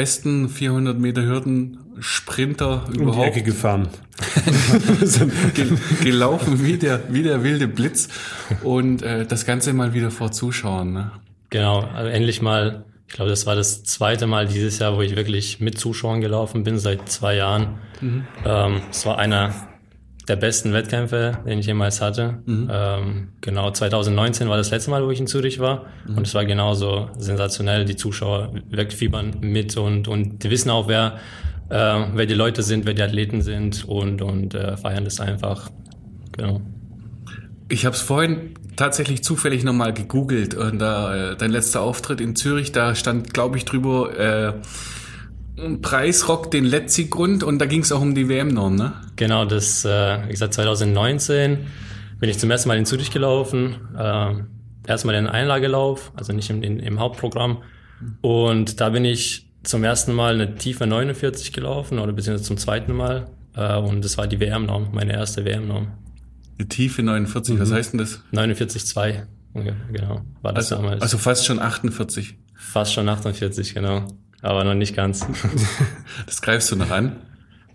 besten 0.00 0.48
400 0.48 0.98
Meter 0.98 1.22
Hürden 1.26 1.78
Sprinter 2.00 2.84
Um 2.86 2.92
die 2.94 3.00
überhaupt 3.00 3.26
Ecke 3.26 3.42
gefahren. 3.42 3.88
gel 5.54 5.76
gelaufen 6.02 6.64
wie 6.64 6.78
der, 6.78 7.02
wie 7.12 7.22
der 7.22 7.44
wilde 7.44 7.68
Blitz 7.68 8.08
und 8.62 9.02
äh, 9.02 9.26
das 9.26 9.44
Ganze 9.44 9.74
mal 9.74 9.92
wieder 9.92 10.10
vor 10.10 10.32
Zuschauern. 10.32 10.94
Ne? 10.94 11.10
Genau, 11.50 11.80
also 11.80 12.08
endlich 12.08 12.40
mal, 12.40 12.86
ich 13.08 13.12
glaube, 13.12 13.28
das 13.28 13.44
war 13.44 13.56
das 13.56 13.84
zweite 13.84 14.26
Mal 14.26 14.46
dieses 14.46 14.78
Jahr, 14.78 14.96
wo 14.96 15.02
ich 15.02 15.16
wirklich 15.16 15.60
mit 15.60 15.76
Zuschauern 15.76 16.22
gelaufen 16.22 16.64
bin, 16.64 16.78
seit 16.78 17.10
zwei 17.10 17.36
Jahren. 17.36 17.78
Ähm, 18.46 18.80
es 18.90 19.04
war 19.04 19.18
einer 19.18 19.52
der 20.28 20.36
besten 20.36 20.72
Wettkämpfe, 20.72 21.38
den 21.46 21.58
ich 21.58 21.66
jemals 21.66 22.00
hatte. 22.00 22.38
Mhm. 22.46 22.70
Ähm, 22.70 23.28
genau, 23.40 23.70
2019 23.70 24.48
war 24.48 24.56
das 24.56 24.70
letzte 24.70 24.90
Mal, 24.90 25.04
wo 25.04 25.10
ich 25.10 25.20
in 25.20 25.26
Zürich 25.26 25.58
war. 25.58 25.86
Mhm. 26.06 26.18
Und 26.18 26.26
es 26.26 26.34
war 26.34 26.44
genauso 26.44 27.10
sensationell. 27.18 27.84
Die 27.84 27.96
Zuschauer 27.96 28.52
wegfiebern 28.70 29.38
mit 29.40 29.76
und, 29.76 30.08
und 30.08 30.44
die 30.44 30.50
wissen 30.50 30.70
auch, 30.70 30.88
wer, 30.88 31.18
äh, 31.68 32.04
wer 32.14 32.26
die 32.26 32.34
Leute 32.34 32.62
sind, 32.62 32.86
wer 32.86 32.94
die 32.94 33.02
Athleten 33.02 33.42
sind 33.42 33.84
und, 33.84 34.22
und 34.22 34.54
äh, 34.54 34.76
feiern 34.76 35.04
das 35.04 35.20
einfach. 35.20 35.70
Genau. 36.32 36.60
Ich 37.68 37.86
habe 37.86 37.94
es 37.94 38.02
vorhin 38.02 38.54
tatsächlich 38.76 39.22
zufällig 39.22 39.62
nochmal 39.62 39.92
gegoogelt 39.92 40.54
und 40.54 40.78
da 40.78 41.32
äh, 41.32 41.36
dein 41.36 41.50
letzter 41.50 41.82
Auftritt 41.82 42.20
in 42.20 42.34
Zürich, 42.34 42.72
da 42.72 42.94
stand, 42.94 43.32
glaube 43.34 43.56
ich, 43.56 43.64
drüber 43.64 44.18
äh, 44.18 44.52
Preisrock 45.82 46.50
den 46.50 46.64
Letzi-Grund 46.64 47.42
und 47.42 47.58
da 47.58 47.66
ging 47.66 47.82
es 47.82 47.92
auch 47.92 48.00
um 48.00 48.14
die 48.14 48.28
WM-Norm, 48.28 48.74
ne? 48.76 48.92
Genau, 49.16 49.44
das, 49.44 49.84
äh, 49.84 50.18
wie 50.26 50.30
gesagt, 50.30 50.54
2019 50.54 51.58
bin 52.18 52.28
ich 52.30 52.38
zum 52.38 52.50
ersten 52.50 52.68
Mal 52.68 52.78
in 52.78 52.86
Zürich 52.86 53.10
gelaufen. 53.10 53.76
Äh, 53.96 54.34
erstmal 54.86 55.14
den 55.14 55.26
Einlagelauf, 55.26 56.12
also 56.16 56.32
nicht 56.32 56.50
im, 56.50 56.62
in, 56.62 56.78
im 56.80 56.98
Hauptprogramm. 57.00 57.58
Und 58.22 58.80
da 58.80 58.88
bin 58.90 59.04
ich 59.04 59.46
zum 59.62 59.84
ersten 59.84 60.12
Mal 60.14 60.34
eine 60.34 60.54
tiefe 60.56 60.86
49 60.86 61.52
gelaufen 61.52 61.98
oder 61.98 62.12
beziehungsweise 62.12 62.44
zum 62.46 62.56
zweiten 62.56 62.94
Mal. 62.94 63.28
Äh, 63.56 63.76
und 63.76 64.04
das 64.04 64.16
war 64.18 64.26
die 64.26 64.40
WM-Norm, 64.40 64.88
meine 64.92 65.12
erste 65.12 65.44
WM-Norm. 65.44 65.88
Die 66.58 66.68
Tiefe 66.68 67.02
49, 67.02 67.54
Mhm. 67.56 67.60
was 67.60 67.72
heißt 67.72 67.92
denn 67.92 67.98
das? 67.98 68.22
49,2. 68.32 69.22
Okay, 69.54 69.72
genau, 69.92 70.20
war 70.42 70.52
das 70.52 70.70
Also, 70.72 70.82
damals. 70.82 71.02
also 71.02 71.18
fast 71.18 71.44
schon 71.46 71.58
48. 71.58 72.36
Fast 72.54 72.92
schon 72.94 73.08
48, 73.08 73.74
genau. 73.74 74.06
Aber 74.42 74.64
noch 74.64 74.74
nicht 74.74 74.94
ganz. 74.96 75.26
Das 76.26 76.40
greifst 76.42 76.70
du 76.72 76.76
noch 76.76 76.90
an. 76.90 77.16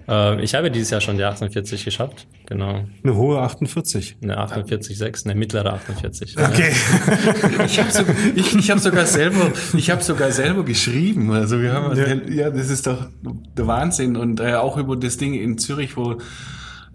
äh, 0.08 0.42
ich 0.44 0.56
habe 0.56 0.70
dieses 0.72 0.90
Jahr 0.92 1.02
schon 1.02 1.18
die 1.18 1.24
48 1.24 1.84
geschafft. 1.86 2.28
Genau. 2.48 2.86
Eine 3.04 3.16
hohe 3.16 3.40
48. 3.40 4.18
Eine 4.22 4.38
48,6, 4.40 5.26
eine 5.26 5.36
mittlere 5.36 5.74
48. 5.74 6.36
Okay. 6.38 6.72
Ich 7.66 7.80
habe 7.80 7.92
so, 7.92 8.04
ich, 8.36 8.56
ich 8.56 8.72
hab 8.72 8.80
sogar 8.80 9.06
selber, 9.06 9.52
ich 9.74 9.90
habe 9.90 10.04
sogar 10.04 10.32
selber 10.32 10.64
geschrieben. 10.64 11.32
Also 11.32 11.62
wir 11.62 11.74
haben, 11.74 11.98
Ja. 11.98 12.14
ja, 12.46 12.50
das 12.50 12.70
ist 12.70 12.86
doch 12.88 13.08
der 13.24 13.68
Wahnsinn 13.68 14.16
und 14.16 14.40
äh, 14.40 14.54
auch 14.56 14.78
über 14.78 14.96
das 14.96 15.18
Ding 15.18 15.34
in 15.34 15.58
Zürich, 15.58 15.98
wo 15.98 16.18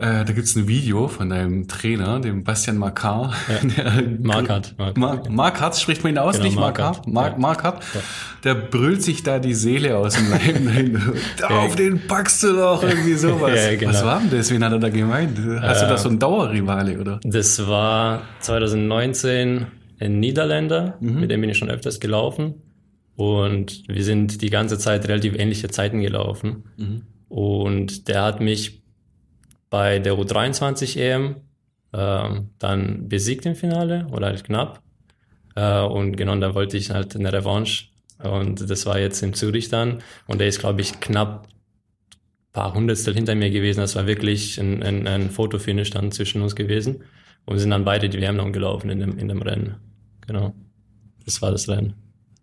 äh, 0.00 0.24
da 0.24 0.32
gibt's 0.32 0.56
ein 0.56 0.66
Video 0.66 1.08
von 1.08 1.30
einem 1.30 1.68
Trainer, 1.68 2.20
dem 2.20 2.42
Bastian 2.42 2.78
Makar. 2.78 3.34
Der, 3.76 4.02
Markart, 4.22 4.74
Markart. 4.78 5.30
Mark, 5.30 5.76
spricht 5.76 6.02
man 6.02 6.14
ihn 6.14 6.18
aus, 6.18 6.36
Genau, 6.36 6.46
nicht 6.46 6.58
Markart. 6.58 7.06
Markart. 7.06 7.38
Mark, 7.38 7.62
Ja. 7.94 8.00
Der 8.44 8.54
brüllt 8.54 9.02
sich 9.02 9.22
da 9.22 9.38
die 9.38 9.52
Seele 9.54 9.96
aus 9.98 10.14
dem 10.14 10.30
Leib. 10.30 11.00
Auf 11.50 11.76
den 11.76 12.06
packst 12.06 12.42
du 12.42 12.54
doch 12.54 12.82
irgendwie 12.82 13.14
sowas. 13.14 13.52
Ja, 13.54 13.76
genau. 13.76 13.92
Was 13.92 14.04
war 14.04 14.20
denn 14.20 14.30
das? 14.30 14.50
Wen 14.50 14.64
hat 14.64 14.72
er 14.72 14.78
da 14.78 14.88
gemeint? 14.88 15.38
Hast 15.60 15.82
du 15.82 15.86
da 15.86 15.98
so 15.98 16.08
einen 16.08 16.18
Dauerrivale, 16.18 16.98
oder? 16.98 17.20
Das 17.22 17.66
war 17.68 18.22
2019 18.40 19.66
ein 20.00 20.18
Niederländer, 20.20 20.96
mit 21.00 21.30
dem 21.30 21.42
bin 21.42 21.50
ich 21.50 21.58
schon 21.58 21.70
öfters 21.70 22.00
gelaufen. 22.00 22.54
Und 23.16 23.82
wir 23.86 24.02
sind 24.02 24.40
die 24.40 24.48
ganze 24.48 24.78
Zeit 24.78 25.06
relativ 25.08 25.34
ähnliche 25.38 25.68
Zeiten 25.68 26.00
gelaufen. 26.00 26.64
Und 27.28 28.08
der 28.08 28.22
hat 28.22 28.40
mich 28.40 28.79
bei 29.70 29.98
der 29.98 30.14
U23 30.14 30.98
EM 30.98 31.36
ähm, 31.92 32.50
dann 32.58 33.08
besiegt 33.08 33.46
im 33.46 33.54
Finale 33.54 34.06
oder 34.12 34.26
halt 34.26 34.44
knapp. 34.44 34.82
Äh, 35.54 35.80
und 35.80 36.16
genau, 36.16 36.36
da 36.36 36.54
wollte 36.54 36.76
ich 36.76 36.90
halt 36.90 37.16
eine 37.16 37.32
Revanche. 37.32 37.86
Und 38.22 38.68
das 38.68 38.84
war 38.84 38.98
jetzt 38.98 39.22
in 39.22 39.32
Zürich 39.32 39.68
dann. 39.68 40.02
Und 40.26 40.40
der 40.40 40.48
ist, 40.48 40.58
glaube 40.58 40.82
ich, 40.82 41.00
knapp 41.00 41.48
paar 42.52 42.74
Hundertstel 42.74 43.14
hinter 43.14 43.34
mir 43.34 43.50
gewesen. 43.50 43.80
Das 43.80 43.96
war 43.96 44.06
wirklich 44.06 44.58
ein, 44.58 44.82
ein, 44.82 45.06
ein 45.06 45.30
Fotofinish 45.30 45.90
dann 45.90 46.12
zwischen 46.12 46.42
uns 46.42 46.56
gewesen. 46.56 47.04
Und 47.44 47.54
wir 47.54 47.60
sind 47.60 47.70
dann 47.70 47.84
beide 47.84 48.08
die 48.08 48.20
WM 48.20 48.36
noch 48.36 48.50
gelaufen 48.52 48.90
in 48.90 49.00
dem, 49.00 49.18
in 49.18 49.28
dem 49.28 49.42
Rennen. 49.42 49.76
Genau. 50.26 50.54
Das 51.24 51.40
war 51.42 51.50
das 51.50 51.68
Rennen. 51.68 51.94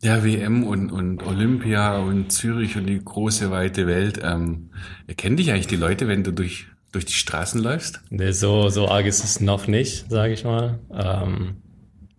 Ja, 0.01 0.23
WM 0.23 0.63
und, 0.63 0.91
und 0.91 1.25
Olympia 1.25 1.97
und 1.97 2.31
Zürich 2.31 2.77
und 2.77 2.85
die 2.85 3.03
große, 3.03 3.49
weite 3.51 3.87
Welt. 3.87 4.19
Ähm, 4.23 4.69
erkennen 5.07 5.37
dich 5.37 5.51
eigentlich 5.51 5.67
die 5.67 5.75
Leute, 5.75 6.07
wenn 6.07 6.23
du 6.23 6.31
durch, 6.31 6.67
durch 6.91 7.05
die 7.05 7.13
Straßen 7.13 7.61
läufst? 7.61 8.01
Nee, 8.09 8.31
so, 8.31 8.69
so 8.69 8.87
arg 8.87 9.05
ist 9.05 9.23
es 9.23 9.39
noch 9.39 9.67
nicht, 9.67 10.09
sage 10.09 10.33
ich 10.33 10.43
mal. 10.43 10.79
Ähm, 10.91 11.57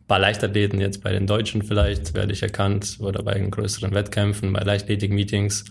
bei 0.07 0.19
Leichtathleten, 0.19 0.81
jetzt 0.81 1.03
bei 1.03 1.13
den 1.13 1.27
Deutschen 1.27 1.63
vielleicht, 1.63 2.15
werde 2.15 2.33
ich 2.33 2.43
erkannt 2.43 2.97
oder 3.01 3.23
bei 3.23 3.35
den 3.35 3.51
größeren 3.51 3.95
Wettkämpfen, 3.95 4.53
bei 4.53 4.63
Leichtathletik-Meetings 4.63 5.65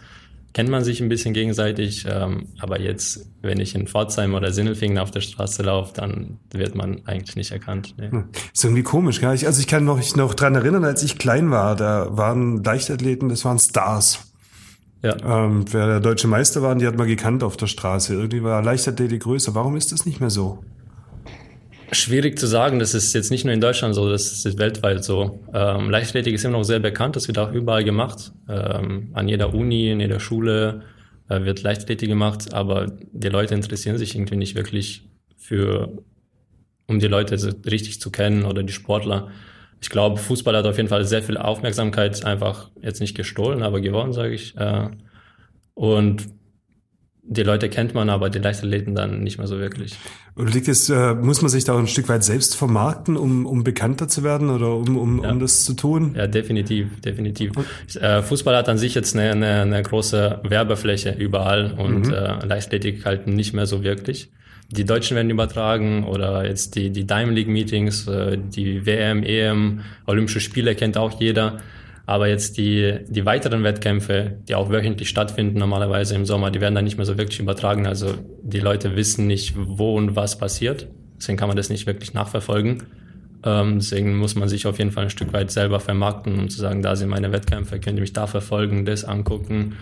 kennt 0.57 0.69
man 0.69 0.83
sich 0.83 1.01
ein 1.01 1.09
bisschen 1.09 1.35
gegenseitig. 1.35 2.05
Ähm, 2.09 2.47
aber 2.59 2.79
jetzt, 2.79 3.27
wenn 3.43 3.59
ich 3.59 3.75
in 3.75 3.85
Pforzheim 3.85 4.33
oder 4.33 4.51
Sinnelfingen 4.51 4.97
auf 4.97 5.11
der 5.11 5.21
Straße 5.21 5.61
laufe, 5.61 5.93
dann 5.93 6.39
wird 6.51 6.73
man 6.73 7.05
eigentlich 7.05 7.35
nicht 7.35 7.51
erkannt. 7.51 7.93
Nee. 7.97 8.09
Ist 8.53 8.63
irgendwie 8.63 8.81
komisch, 8.81 9.19
gell? 9.19 9.35
Ich, 9.35 9.45
also 9.45 9.59
ich 9.59 9.67
kann 9.67 9.85
noch, 9.85 9.97
mich 9.97 10.15
noch 10.15 10.33
dran 10.33 10.55
erinnern, 10.55 10.83
als 10.83 11.03
ich 11.03 11.19
klein 11.19 11.51
war, 11.51 11.75
da 11.75 12.07
waren 12.09 12.63
Leichtathleten, 12.63 13.29
das 13.29 13.45
waren 13.45 13.59
Stars. 13.59 14.26
Ja. 15.03 15.45
Ähm, 15.45 15.65
wer 15.71 15.87
der 15.87 15.99
deutsche 15.99 16.27
Meister 16.27 16.61
war, 16.61 16.75
die 16.75 16.87
hat 16.87 16.97
man 16.97 17.07
gekannt 17.07 17.43
auf 17.43 17.57
der 17.57 17.67
Straße. 17.67 18.13
Irgendwie 18.13 18.43
war 18.43 18.63
Leichtathletik 18.63 19.23
größer. 19.23 19.53
Warum 19.53 19.75
ist 19.75 19.91
das 19.91 20.05
nicht 20.05 20.19
mehr 20.19 20.29
so? 20.29 20.63
Schwierig 21.91 22.37
zu 22.37 22.47
sagen, 22.47 22.79
das 22.79 22.93
ist 22.93 23.13
jetzt 23.13 23.31
nicht 23.31 23.45
nur 23.45 23.53
in 23.53 23.61
Deutschland 23.61 23.95
so, 23.95 24.09
das 24.09 24.45
ist 24.45 24.57
weltweit 24.57 25.05
so. 25.05 25.39
Ähm, 25.53 25.89
Leichtathletik 25.89 26.33
ist 26.33 26.43
immer 26.43 26.57
noch 26.57 26.65
sehr 26.65 26.79
bekannt, 26.79 27.15
das 27.15 27.27
wird 27.27 27.37
auch 27.37 27.53
überall 27.53 27.85
gemacht. 27.85 28.33
Ähm, 28.49 29.11
an 29.13 29.29
jeder 29.29 29.53
Uni, 29.53 29.91
in 29.91 30.01
jeder 30.01 30.19
Schule 30.19 30.81
äh, 31.29 31.45
wird 31.45 31.63
Leichtathletik 31.63 32.09
gemacht, 32.09 32.53
aber 32.53 32.91
die 33.13 33.29
Leute 33.29 33.55
interessieren 33.55 33.97
sich 33.97 34.15
irgendwie 34.15 34.35
nicht 34.35 34.55
wirklich 34.55 35.07
für, 35.37 36.03
um 36.87 36.99
die 36.99 37.07
Leute 37.07 37.37
richtig 37.65 38.01
zu 38.01 38.11
kennen 38.11 38.43
oder 38.43 38.63
die 38.63 38.73
Sportler. 38.73 39.29
Ich 39.81 39.89
glaube, 39.89 40.17
Fußball 40.17 40.55
hat 40.55 40.65
auf 40.65 40.77
jeden 40.77 40.89
Fall 40.89 41.05
sehr 41.05 41.21
viel 41.21 41.37
Aufmerksamkeit 41.37 42.25
einfach 42.25 42.71
jetzt 42.81 42.99
nicht 42.99 43.15
gestohlen, 43.15 43.61
aber 43.63 43.79
gewonnen, 43.81 44.13
sage 44.13 44.33
ich. 44.33 44.55
Äh, 44.57 44.89
und 45.73 46.27
die 47.29 47.43
Leute 47.43 47.69
kennt 47.69 47.93
man, 47.93 48.09
aber 48.09 48.29
die 48.29 48.39
Leichtathleten 48.39 48.95
dann 48.95 49.21
nicht 49.21 49.37
mehr 49.37 49.47
so 49.47 49.59
wirklich. 49.59 49.97
Oder 50.37 50.49
liegt 50.49 50.67
es, 50.67 50.89
äh, 50.89 51.13
muss 51.13 51.41
man 51.41 51.49
sich 51.49 51.65
da 51.65 51.73
auch 51.73 51.79
ein 51.79 51.87
Stück 51.87 52.07
weit 52.09 52.23
selbst 52.23 52.55
vermarkten, 52.55 53.17
um, 53.17 53.45
um 53.45 53.63
bekannter 53.63 54.07
zu 54.07 54.23
werden 54.23 54.49
oder 54.49 54.73
um, 54.75 54.97
um, 54.97 55.23
Ja. 55.23 55.31
um 55.31 55.39
das 55.39 55.65
zu 55.65 55.73
tun? 55.73 56.13
Ja, 56.15 56.27
definitiv, 56.27 57.01
definitiv. 57.01 57.51
Äh, 57.99 58.21
Fußball 58.21 58.55
hat 58.55 58.69
an 58.69 58.77
sich 58.77 58.95
jetzt 58.95 59.15
eine, 59.15 59.31
eine, 59.31 59.61
eine 59.61 59.83
große 59.83 60.39
Werbefläche 60.43 61.11
überall 61.11 61.73
und 61.73 62.07
äh, 62.11 62.45
Leichtathletik 62.45 63.05
halt 63.05 63.27
nicht 63.27 63.53
mehr 63.53 63.65
so 63.65 63.83
wirklich. 63.83 64.31
Die 64.69 64.85
Deutschen 64.85 65.15
werden 65.15 65.29
übertragen 65.29 66.03
oder 66.03 66.45
jetzt 66.45 66.75
die, 66.75 66.89
die 66.89 67.07
Diamond 67.07 67.37
League 67.37 67.47
Meetings, 67.47 68.07
äh, 68.07 68.37
die 68.37 68.85
WM, 68.85 69.23
EM, 69.23 69.81
Olympische 70.05 70.41
Spiele 70.41 70.75
kennt 70.75 70.97
auch 70.97 71.19
jeder. 71.19 71.57
Aber 72.05 72.27
jetzt 72.27 72.57
die, 72.57 72.99
die 73.07 73.25
weiteren 73.25 73.63
Wettkämpfe, 73.63 74.37
die 74.47 74.55
auch 74.55 74.69
wöchentlich 74.69 75.09
stattfinden, 75.09 75.59
normalerweise 75.59 76.15
im 76.15 76.25
Sommer, 76.25 76.51
die 76.51 76.61
werden 76.61 76.75
dann 76.75 76.85
nicht 76.85 76.97
mehr 76.97 77.05
so 77.05 77.17
wirklich 77.17 77.39
übertragen. 77.39 77.85
Also 77.85 78.13
die 78.41 78.59
Leute 78.61 78.95
wissen 78.95 79.27
nicht, 79.27 79.55
wo 79.57 79.95
und 79.95 80.15
was 80.15 80.37
passiert. 80.37 80.87
Deswegen 81.17 81.37
kann 81.37 81.49
man 81.49 81.57
das 81.57 81.69
nicht 81.69 81.85
wirklich 81.85 82.13
nachverfolgen. 82.13 82.83
Ähm, 83.43 83.79
deswegen 83.79 84.15
muss 84.17 84.35
man 84.35 84.47
sich 84.47 84.67
auf 84.67 84.79
jeden 84.79 84.91
Fall 84.91 85.05
ein 85.05 85.09
Stück 85.09 85.33
weit 85.33 85.51
selber 85.51 85.79
vermarkten, 85.79 86.39
um 86.39 86.49
zu 86.49 86.59
sagen, 86.59 86.81
da 86.81 86.95
sind 86.95 87.09
meine 87.09 87.31
Wettkämpfe, 87.31 87.79
könnt 87.79 87.97
ihr 87.97 88.01
mich 88.01 88.13
da 88.13 88.25
verfolgen, 88.25 88.85
das 88.85 89.03
angucken. 89.03 89.75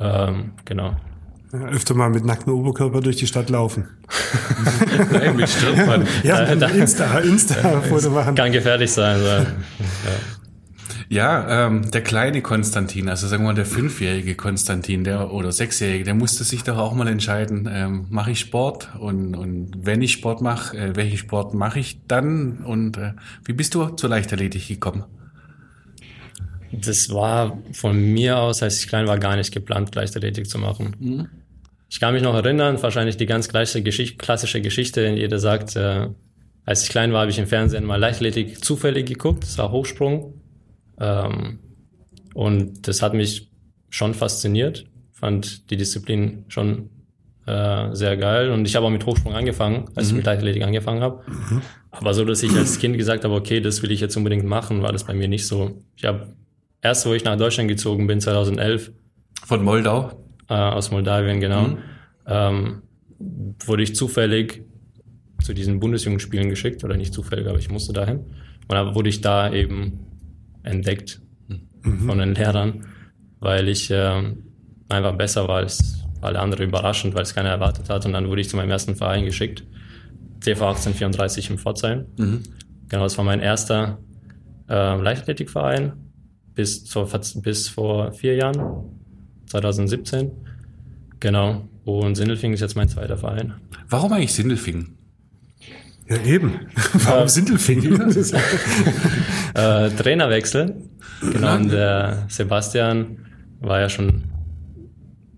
Ähm, 0.00 0.52
genau. 0.64 0.96
Ja, 1.52 1.60
Öfter 1.68 1.94
mal 1.94 2.10
mit 2.10 2.24
nacktem 2.24 2.52
Oberkörper 2.52 3.00
durch 3.00 3.16
die 3.16 3.26
Stadt 3.26 3.48
laufen. 3.48 3.88
Nein, 5.12 5.36
mich 5.36 5.50
stört 5.50 5.86
man. 5.86 6.06
Ja, 6.22 6.40
Insta, 6.42 7.18
Insta-Foto 7.20 8.10
machen. 8.14 8.34
Kann 8.34 8.52
gefährlich 8.52 8.92
sein. 8.92 9.18
So. 9.18 9.46
Ja, 11.10 11.66
ähm, 11.66 11.90
der 11.90 12.02
kleine 12.02 12.42
Konstantin, 12.42 13.08
also 13.08 13.26
sagen 13.26 13.44
wir 13.44 13.48
mal 13.48 13.54
der 13.54 13.64
fünfjährige 13.64 14.34
Konstantin, 14.34 15.04
der 15.04 15.32
oder 15.32 15.52
sechsjährige, 15.52 16.04
der 16.04 16.14
musste 16.14 16.44
sich 16.44 16.64
doch 16.64 16.76
auch 16.76 16.92
mal 16.92 17.08
entscheiden, 17.08 17.66
ähm, 17.72 18.06
mache 18.10 18.32
ich 18.32 18.40
Sport 18.40 18.90
und, 18.98 19.34
und 19.34 19.72
wenn 19.80 20.02
ich 20.02 20.12
Sport 20.12 20.42
mache, 20.42 20.76
äh, 20.76 20.96
welchen 20.96 21.16
Sport 21.16 21.54
mache 21.54 21.78
ich 21.78 22.02
dann 22.08 22.58
und 22.58 22.98
äh, 22.98 23.12
wie 23.46 23.54
bist 23.54 23.74
du 23.74 23.86
zur 23.86 24.10
Leichtathletik 24.10 24.68
gekommen? 24.68 25.04
Das 26.72 27.08
war 27.08 27.56
von 27.72 27.98
mir 28.12 28.38
aus, 28.38 28.62
als 28.62 28.78
ich 28.80 28.88
klein 28.88 29.06
war, 29.06 29.18
gar 29.18 29.36
nicht 29.36 29.52
geplant, 29.52 29.94
Leichtathletik 29.94 30.46
zu 30.46 30.58
machen. 30.58 31.30
Ich 31.90 32.00
kann 32.00 32.12
mich 32.12 32.22
noch 32.22 32.34
erinnern, 32.34 32.80
wahrscheinlich 32.82 33.16
die 33.16 33.26
ganz 33.26 33.48
gleiche 33.48 33.82
Geschichte, 33.82 34.18
klassische 34.18 34.60
Geschichte, 34.60 35.00
in 35.00 35.16
jeder 35.16 35.38
sagt, 35.38 35.74
äh, 35.76 36.08
als 36.64 36.82
ich 36.82 36.90
klein 36.90 37.12
war, 37.12 37.22
habe 37.22 37.30
ich 37.30 37.38
im 37.38 37.46
Fernsehen 37.46 37.84
mal 37.84 37.96
Leichtathletik 37.96 38.62
zufällig 38.62 39.06
geguckt, 39.06 39.42
das 39.42 39.56
war 39.56 39.72
Hochsprung. 39.72 40.34
Ähm, 41.00 41.60
und 42.34 42.86
das 42.86 43.00
hat 43.00 43.14
mich 43.14 43.50
schon 43.88 44.12
fasziniert, 44.12 44.84
fand 45.12 45.70
die 45.70 45.78
Disziplin 45.78 46.44
schon 46.48 46.90
äh, 47.46 47.94
sehr 47.94 48.18
geil. 48.18 48.50
Und 48.50 48.66
ich 48.66 48.76
habe 48.76 48.84
auch 48.84 48.90
mit 48.90 49.06
Hochsprung 49.06 49.34
angefangen, 49.34 49.88
als 49.94 50.08
ich 50.08 50.14
mit 50.14 50.26
Leichtathletik 50.26 50.62
angefangen 50.62 51.00
habe. 51.00 51.24
Aber 51.90 52.12
so, 52.12 52.24
dass 52.26 52.42
ich 52.42 52.54
als 52.54 52.78
Kind 52.78 52.98
gesagt 52.98 53.24
habe, 53.24 53.34
okay, 53.34 53.60
das 53.60 53.82
will 53.82 53.90
ich 53.90 54.00
jetzt 54.00 54.16
unbedingt 54.16 54.44
machen, 54.44 54.82
war 54.82 54.92
das 54.92 55.04
bei 55.04 55.14
mir 55.14 55.26
nicht 55.26 55.46
so. 55.46 55.82
Ich 55.96 56.04
habe 56.04 56.34
erst, 56.82 57.06
wo 57.06 57.14
ich 57.14 57.24
nach 57.24 57.38
Deutschland 57.38 57.70
gezogen 57.70 58.06
bin, 58.06 58.20
2011, 58.20 58.92
Von 59.46 59.64
Moldau? 59.64 60.27
Äh, 60.48 60.54
aus 60.54 60.90
Moldawien, 60.90 61.40
genau, 61.40 61.68
Mhm. 61.68 61.78
ähm, 62.26 62.82
wurde 63.64 63.82
ich 63.82 63.94
zufällig 63.94 64.62
zu 65.42 65.54
diesen 65.54 65.80
Bundesjugendspielen 65.80 66.48
geschickt, 66.48 66.84
oder 66.84 66.96
nicht 66.96 67.14
zufällig, 67.14 67.46
aber 67.46 67.58
ich 67.58 67.70
musste 67.70 67.92
dahin. 67.92 68.18
Und 68.18 68.72
da 68.72 68.94
wurde 68.94 69.08
ich 69.08 69.20
da 69.20 69.52
eben 69.52 70.00
entdeckt 70.62 71.20
mhm. 71.82 72.06
von 72.06 72.18
den 72.18 72.34
Lehrern, 72.34 72.86
weil 73.40 73.68
ich 73.68 73.90
äh, 73.90 74.22
einfach 74.88 75.14
besser 75.16 75.48
war 75.48 75.58
als 75.58 76.04
alle 76.20 76.40
anderen, 76.40 76.68
überraschend, 76.68 77.14
weil 77.14 77.22
es 77.22 77.34
keiner 77.34 77.50
erwartet 77.50 77.88
hat. 77.88 78.04
Und 78.04 78.12
dann 78.12 78.28
wurde 78.28 78.40
ich 78.40 78.48
zu 78.48 78.56
meinem 78.56 78.70
ersten 78.70 78.96
Verein 78.96 79.24
geschickt, 79.24 79.64
TV 80.40 80.68
1834 80.68 81.50
in 81.50 81.58
Pforzheim. 81.58 82.06
Mhm. 82.18 82.42
Genau, 82.88 83.04
das 83.04 83.16
war 83.18 83.24
mein 83.24 83.40
erster 83.40 83.98
äh, 84.68 85.00
Leichtathletikverein 85.00 85.92
bis, 86.54 86.84
zur, 86.84 87.08
bis 87.42 87.68
vor 87.68 88.12
vier 88.12 88.34
Jahren, 88.34 88.97
2017. 89.48 90.30
Genau. 91.20 91.68
Und 91.84 92.16
Sindelfingen 92.16 92.54
ist 92.54 92.60
jetzt 92.60 92.76
mein 92.76 92.88
zweiter 92.88 93.16
Verein. 93.16 93.54
Warum 93.88 94.12
eigentlich 94.12 94.34
Sindelfingen? 94.34 94.96
Ja, 96.08 96.16
eben. 96.24 96.60
Warum 96.92 97.24
äh, 97.24 97.28
Sindelfingen? 97.28 98.00
äh, 99.54 99.90
Trainerwechsel. 99.90 100.76
Genau, 101.20 101.56
und 101.56 101.72
der 101.72 102.26
Sebastian 102.28 103.18
war 103.60 103.80
ja 103.80 103.88
schon 103.88 104.24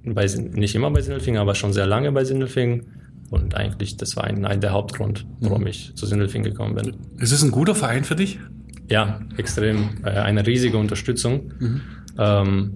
bei, 0.04 0.26
nicht 0.26 0.74
immer 0.74 0.90
bei 0.90 1.00
Sindelfingen, 1.00 1.40
aber 1.40 1.54
schon 1.54 1.72
sehr 1.72 1.86
lange 1.86 2.12
bei 2.12 2.24
Sindelfingen. 2.24 2.86
Und 3.30 3.54
eigentlich, 3.54 3.96
das 3.96 4.16
war 4.16 4.24
ein, 4.24 4.44
ein 4.44 4.60
der 4.60 4.72
Hauptgrund, 4.72 5.26
warum 5.40 5.62
mhm. 5.62 5.68
ich 5.68 5.94
zu 5.94 6.06
Sindelfingen 6.06 6.50
gekommen 6.50 6.74
bin. 6.74 6.96
Ist 7.18 7.32
es 7.32 7.42
ein 7.42 7.52
guter 7.52 7.74
Verein 7.74 8.04
für 8.04 8.16
dich? 8.16 8.40
Ja, 8.88 9.20
extrem. 9.36 10.04
Äh, 10.04 10.10
eine 10.10 10.46
riesige 10.46 10.78
Unterstützung. 10.78 11.52
Mhm. 11.58 11.80
Ähm, 12.18 12.72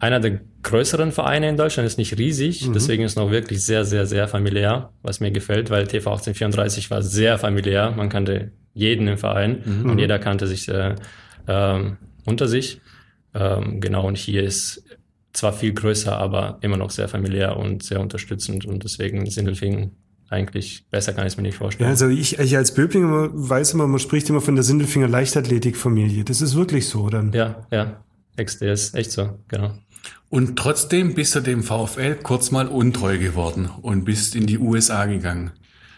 einer 0.00 0.20
der 0.20 0.40
größeren 0.62 1.12
Vereine 1.12 1.48
in 1.48 1.56
Deutschland 1.56 1.86
ist 1.86 1.98
nicht 1.98 2.18
riesig, 2.18 2.66
mhm. 2.66 2.72
deswegen 2.72 3.02
ist 3.02 3.12
es 3.12 3.16
noch 3.16 3.30
wirklich 3.30 3.64
sehr, 3.64 3.84
sehr, 3.84 4.06
sehr 4.06 4.28
familiär, 4.28 4.92
was 5.02 5.20
mir 5.20 5.30
gefällt, 5.30 5.70
weil 5.70 5.86
TV 5.86 6.10
1834 6.10 6.90
war 6.90 7.02
sehr 7.02 7.38
familiär. 7.38 7.90
Man 7.90 8.08
kannte 8.08 8.52
jeden 8.74 9.08
im 9.08 9.18
Verein 9.18 9.62
mhm. 9.64 9.90
und 9.90 9.98
jeder 9.98 10.18
kannte 10.18 10.46
sich 10.46 10.68
äh, 10.68 10.94
ähm, 11.48 11.96
unter 12.24 12.46
sich. 12.46 12.80
Ähm, 13.34 13.80
genau, 13.80 14.06
und 14.06 14.16
hier 14.16 14.42
ist 14.44 14.84
zwar 15.32 15.52
viel 15.52 15.72
größer, 15.72 16.16
aber 16.16 16.58
immer 16.60 16.76
noch 16.76 16.90
sehr 16.90 17.08
familiär 17.08 17.56
und 17.56 17.82
sehr 17.82 18.00
unterstützend 18.00 18.64
und 18.66 18.84
deswegen 18.84 19.26
Sindelfingen 19.26 19.96
eigentlich 20.30 20.84
besser 20.90 21.12
kann 21.12 21.26
ich 21.26 21.32
es 21.32 21.36
mir 21.36 21.42
nicht 21.42 21.56
vorstellen. 21.56 21.86
Ja, 21.86 21.90
also 21.90 22.08
ich, 22.08 22.38
ich 22.38 22.56
als 22.56 22.74
Böblinger 22.74 23.30
weiß 23.32 23.74
immer, 23.74 23.86
man 23.86 23.98
spricht 23.98 24.28
immer 24.28 24.40
von 24.40 24.54
der 24.54 24.64
Sindelfinger 24.64 25.08
Leichtathletikfamilie. 25.08 26.24
Das 26.24 26.42
ist 26.42 26.54
wirklich 26.54 26.88
so 26.88 27.08
dann. 27.08 27.32
Ja, 27.32 27.66
ja. 27.70 28.04
Der 28.36 28.72
ist 28.72 28.94
echt 28.94 29.10
so, 29.10 29.30
genau. 29.48 29.72
Und 30.30 30.56
trotzdem 30.56 31.14
bist 31.14 31.34
du 31.34 31.40
dem 31.40 31.62
VfL 31.62 32.16
kurz 32.16 32.50
mal 32.50 32.66
untreu 32.66 33.18
geworden 33.18 33.70
und 33.80 34.04
bist 34.04 34.36
in 34.36 34.46
die 34.46 34.58
USA 34.58 35.06
gegangen. 35.06 35.52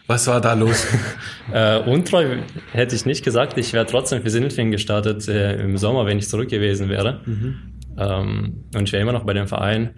Was 0.07 0.27
war 0.27 0.41
da 0.41 0.55
los? 0.55 0.87
äh, 1.53 1.79
untreu 1.79 2.39
hätte 2.73 2.97
ich 2.97 3.07
nicht 3.07 3.25
gesagt. 3.25 3.59
Ich 3.59 3.73
wäre 3.73 3.87
trotzdem 3.87 4.23
für 4.23 4.31
Sindelfingen 4.31 4.73
gestartet 4.73 5.29
äh, 5.29 5.61
im 5.63 5.77
Sommer, 5.79 6.07
wenn 6.07 6.19
ich 6.19 6.29
zurück 6.29 6.49
gewesen 6.49 6.89
wäre. 6.89 7.21
Mhm. 7.27 7.57
Ähm, 7.97 8.65
und 8.75 8.83
ich 8.85 8.93
wäre 8.93 9.03
immer 9.03 9.13
noch 9.13 9.25
bei 9.25 9.35
dem 9.35 9.47
Verein. 9.47 9.91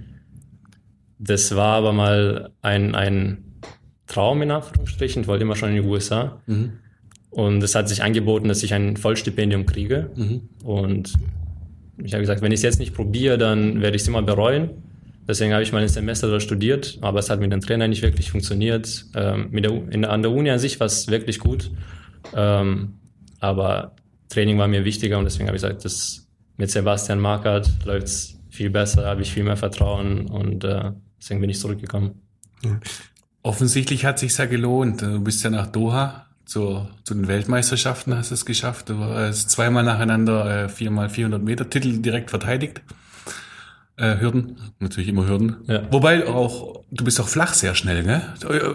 Das 1.18 1.54
war 1.54 1.76
aber 1.76 1.92
mal 1.92 2.50
ein, 2.62 2.94
ein 2.94 3.44
Traum 4.06 4.42
in 4.42 4.50
Anführungsstrichen. 4.50 5.22
Ich 5.22 5.28
wollte 5.28 5.44
immer 5.44 5.56
schon 5.56 5.70
in 5.70 5.82
die 5.82 5.88
USA. 5.88 6.42
Mhm. 6.46 6.72
Und 7.30 7.62
es 7.62 7.74
hat 7.74 7.88
sich 7.88 8.02
angeboten, 8.02 8.48
dass 8.48 8.62
ich 8.62 8.74
ein 8.74 8.98
Vollstipendium 8.98 9.64
kriege. 9.64 10.10
Mhm. 10.14 10.48
Und 10.62 11.14
ich 12.04 12.12
habe 12.12 12.22
gesagt, 12.22 12.42
wenn 12.42 12.52
ich 12.52 12.58
es 12.58 12.62
jetzt 12.62 12.78
nicht 12.78 12.94
probiere, 12.94 13.38
dann 13.38 13.80
werde 13.80 13.96
ich 13.96 14.02
es 14.02 14.08
immer 14.08 14.22
bereuen. 14.22 14.70
Deswegen 15.28 15.52
habe 15.52 15.62
ich 15.62 15.72
mein 15.72 15.86
Semester 15.86 16.30
da 16.30 16.40
studiert, 16.40 16.98
aber 17.00 17.20
es 17.20 17.30
hat 17.30 17.40
mit 17.40 17.52
dem 17.52 17.60
Trainer 17.60 17.86
nicht 17.86 18.02
wirklich 18.02 18.30
funktioniert. 18.30 19.06
Ähm, 19.14 19.48
mit 19.50 19.64
der, 19.64 19.70
in, 19.90 20.04
an 20.04 20.22
der 20.22 20.32
Uni 20.32 20.50
an 20.50 20.58
sich 20.58 20.80
war 20.80 20.86
es 20.86 21.08
wirklich 21.08 21.38
gut. 21.38 21.70
Ähm, 22.34 22.94
aber 23.38 23.94
Training 24.28 24.58
war 24.58 24.68
mir 24.68 24.84
wichtiger 24.84 25.18
und 25.18 25.24
deswegen 25.24 25.46
habe 25.46 25.56
ich 25.56 25.62
gesagt, 25.62 25.84
das 25.84 26.26
mit 26.56 26.70
Sebastian 26.70 27.20
Markert 27.20 27.70
läuft 27.84 28.06
es 28.06 28.38
viel 28.50 28.70
besser, 28.70 29.06
habe 29.06 29.22
ich 29.22 29.32
viel 29.32 29.44
mehr 29.44 29.56
Vertrauen 29.56 30.26
und 30.26 30.64
äh, 30.64 30.92
deswegen 31.18 31.40
bin 31.40 31.50
ich 31.50 31.58
zurückgekommen. 31.58 32.22
Offensichtlich 33.42 34.04
hat 34.04 34.18
sich 34.18 34.36
ja 34.36 34.46
gelohnt. 34.46 35.02
Du 35.02 35.20
bist 35.20 35.42
ja 35.42 35.50
nach 35.50 35.66
Doha 35.66 36.26
zu, 36.44 36.88
zu 37.04 37.14
den 37.14 37.28
Weltmeisterschaften 37.28 38.16
hast 38.16 38.30
es 38.30 38.44
geschafft. 38.44 38.88
Du 38.88 38.98
hast 38.98 39.50
zweimal 39.50 39.84
nacheinander 39.84 40.64
äh, 40.64 40.68
viermal 40.68 41.08
400 41.08 41.42
Meter 41.42 41.68
Titel 41.68 41.98
direkt 41.98 42.30
verteidigt. 42.30 42.82
Äh, 43.96 44.20
Hürden, 44.20 44.56
natürlich 44.80 45.10
immer 45.10 45.28
Hürden. 45.28 45.56
Ja. 45.66 45.82
Wobei 45.90 46.26
auch, 46.26 46.82
du 46.90 47.04
bist 47.04 47.20
auch 47.20 47.28
flach 47.28 47.52
sehr 47.52 47.74
schnell, 47.74 48.02
ne? 48.02 48.22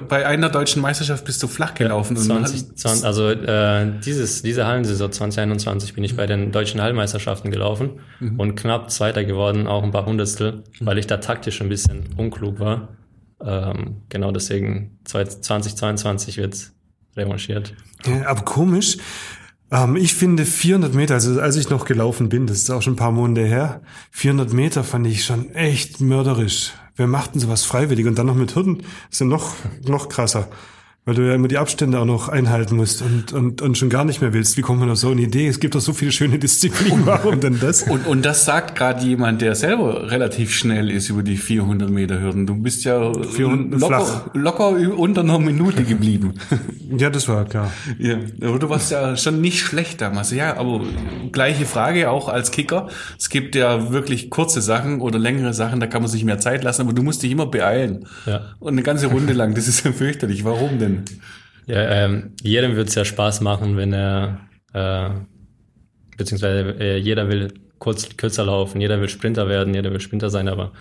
Bei 0.07 0.27
einer 0.27 0.47
deutschen 0.49 0.79
Meisterschaft 0.81 1.25
bist 1.25 1.41
du 1.41 1.47
flach 1.47 1.73
gelaufen. 1.73 2.15
Ja, 2.15 2.21
20, 2.21 2.75
20, 2.77 3.05
also 3.05 3.29
äh, 3.29 3.91
dieses, 4.05 4.43
diese 4.43 4.67
Hallensaison 4.67 5.11
2021 5.11 5.95
bin 5.95 6.03
ich 6.03 6.15
bei 6.15 6.27
den 6.27 6.51
deutschen 6.51 6.81
Hallenmeisterschaften 6.81 7.49
gelaufen 7.49 7.99
mhm. 8.19 8.39
und 8.39 8.55
knapp 8.55 8.91
Zweiter 8.91 9.25
geworden, 9.25 9.65
auch 9.65 9.83
ein 9.83 9.91
paar 9.91 10.05
Hundertstel, 10.05 10.63
mhm. 10.79 10.85
weil 10.85 10.99
ich 10.99 11.07
da 11.07 11.17
taktisch 11.17 11.61
ein 11.61 11.69
bisschen 11.69 12.09
unklug 12.15 12.59
war. 12.59 12.89
Ähm, 13.43 14.03
genau 14.09 14.31
deswegen 14.31 14.99
2022 15.05 16.37
wird 16.37 16.71
revanchiert. 17.17 17.73
Ja, 18.05 18.27
aber 18.27 18.43
komisch. 18.43 18.97
Ähm, 19.71 19.95
ich 19.95 20.13
finde 20.13 20.45
400 20.45 20.93
Meter, 20.93 21.15
also 21.15 21.39
als 21.41 21.55
ich 21.55 21.69
noch 21.69 21.85
gelaufen 21.85 22.29
bin, 22.29 22.47
das 22.47 22.57
ist 22.59 22.69
auch 22.69 22.81
schon 22.81 22.93
ein 22.93 22.97
paar 22.97 23.11
Monate 23.11 23.45
her, 23.45 23.81
400 24.11 24.53
Meter 24.53 24.83
fand 24.83 25.07
ich 25.07 25.25
schon 25.25 25.53
echt 25.53 25.99
mörderisch. 25.99 26.73
Wer 26.95 27.07
macht 27.07 27.33
denn 27.33 27.41
sowas 27.41 27.63
freiwillig? 27.63 28.07
Und 28.07 28.17
dann 28.17 28.25
noch 28.25 28.35
mit 28.35 28.55
Hürden, 28.55 28.83
ist 29.11 29.19
ja 29.21 29.27
noch, 29.27 29.53
noch 29.85 30.09
krasser 30.09 30.49
weil 31.07 31.15
du 31.15 31.21
ja 31.21 31.35
immer 31.35 31.47
die 31.47 31.57
Abstände 31.57 31.99
auch 31.99 32.05
noch 32.05 32.27
einhalten 32.27 32.75
musst 32.75 33.01
und, 33.01 33.31
und, 33.31 33.61
und 33.61 33.77
schon 33.77 33.89
gar 33.89 34.03
nicht 34.03 34.19
mehr 34.19 34.33
willst. 34.33 34.57
Wie 34.57 34.61
kommt 34.61 34.81
man 34.81 34.91
auf 34.91 34.97
so 34.97 35.09
eine 35.09 35.21
Idee? 35.21 35.47
Es 35.47 35.61
gibt 35.61 35.73
doch 35.73 35.79
so 35.79 35.93
viele 35.93 36.11
schöne 36.11 36.37
Disziplinen. 36.37 37.05
Warum 37.05 37.39
denn 37.39 37.61
das? 37.61 37.83
und, 37.83 38.05
und 38.05 38.25
das 38.25 38.43
sagt 38.43 38.75
gerade 38.75 39.05
jemand, 39.05 39.41
der 39.41 39.55
selber 39.55 40.11
relativ 40.11 40.53
schnell 40.53 40.91
ist 40.91 41.09
über 41.09 41.23
die 41.23 41.37
400 41.37 41.89
Meter 41.89 42.19
Hürden. 42.19 42.45
Du 42.45 42.55
bist 42.55 42.83
ja 42.83 42.97
locker, 42.99 44.31
locker 44.33 44.67
unter 44.97 45.21
einer 45.21 45.39
Minute 45.39 45.85
geblieben. 45.85 46.33
ja, 46.97 47.09
das 47.09 47.29
war 47.29 47.45
klar. 47.45 47.71
Ja, 47.97 48.17
aber 48.41 48.59
du 48.59 48.67
warst 48.67 48.91
ja 48.91 49.15
schon 49.15 49.39
nicht 49.39 49.61
schlecht 49.61 50.01
damals. 50.01 50.31
Ja, 50.31 50.57
aber 50.57 50.81
gleiche 51.31 51.65
Frage 51.65 52.11
auch 52.11 52.27
als 52.27 52.51
Kicker. 52.51 52.89
Es 53.17 53.29
gibt 53.29 53.55
ja 53.55 53.93
wirklich 53.93 54.29
kurze 54.29 54.61
Sachen 54.61 54.99
oder 54.99 55.19
längere 55.19 55.53
Sachen, 55.53 55.79
da 55.79 55.87
kann 55.87 56.01
man 56.01 56.11
sich 56.11 56.25
mehr 56.25 56.39
Zeit 56.39 56.65
lassen, 56.65 56.81
aber 56.81 56.91
du 56.91 57.01
musst 57.01 57.23
dich 57.23 57.31
immer 57.31 57.45
beeilen. 57.45 58.07
Ja. 58.25 58.41
Und 58.59 58.73
eine 58.73 58.83
ganze 58.83 59.07
Runde 59.07 59.31
lang, 59.31 59.55
das 59.55 59.69
ist 59.69 59.85
ja 59.85 59.93
fürchterlich. 59.93 60.43
Warum 60.43 60.79
denn? 60.79 60.96
Ja, 61.67 62.05
ähm, 62.05 62.33
jedem 62.41 62.75
wird 62.75 62.87
es 62.87 62.95
ja 62.95 63.03
Spaß 63.03 63.41
machen, 63.41 63.75
wenn 63.75 63.93
er, 63.93 64.39
äh, 64.73 65.09
beziehungsweise 66.17 66.79
äh, 66.79 66.97
jeder 66.97 67.27
will 67.29 67.53
kurz, 67.77 68.15
kürzer 68.15 68.45
laufen, 68.45 68.79
jeder 68.79 69.01
will 69.01 69.09
Sprinter 69.09 69.49
werden, 69.49 69.73
jeder 69.73 69.91
will 69.91 69.99
Sprinter 69.99 70.29
sein, 70.29 70.47
aber 70.47 70.71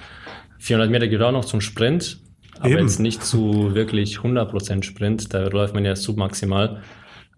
400 0.59 0.91
Meter 0.91 1.09
geht 1.09 1.21
auch 1.23 1.33
noch 1.33 1.45
zum 1.45 1.61
Sprint, 1.61 2.21
aber 2.59 2.71
Eben. 2.71 2.83
jetzt 2.83 3.01
nicht 3.01 3.25
zu 3.25 3.75
wirklich 3.75 4.19
100% 4.19 4.85
Sprint, 4.85 5.35
da 5.35 5.47
läuft 5.49 5.75
man 5.75 5.85
ja 5.85 5.97
submaximal, 5.97 6.83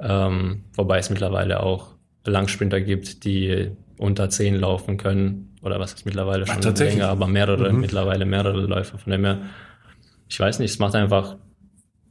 ähm, 0.00 0.64
wobei 0.74 0.98
es 0.98 1.10
mittlerweile 1.10 1.60
auch 1.60 1.94
Langsprinter 2.24 2.80
gibt, 2.80 3.24
die 3.24 3.70
unter 3.96 4.28
10 4.28 4.56
laufen 4.56 4.98
können, 4.98 5.56
oder 5.62 5.80
was 5.80 5.94
ist 5.94 6.06
mittlerweile 6.06 6.46
schon 6.46 6.64
Ach, 6.64 6.78
länger, 6.78 7.08
aber 7.08 7.26
mehrere, 7.26 7.72
mhm. 7.72 7.80
mittlerweile 7.80 8.26
mehrere 8.26 8.60
Läufer, 8.60 8.98
von 8.98 9.10
dem 9.10 9.24
her, 9.24 9.40
ich 10.28 10.38
weiß 10.38 10.58
nicht, 10.58 10.70
es 10.70 10.78
macht 10.78 10.94
einfach 10.94 11.36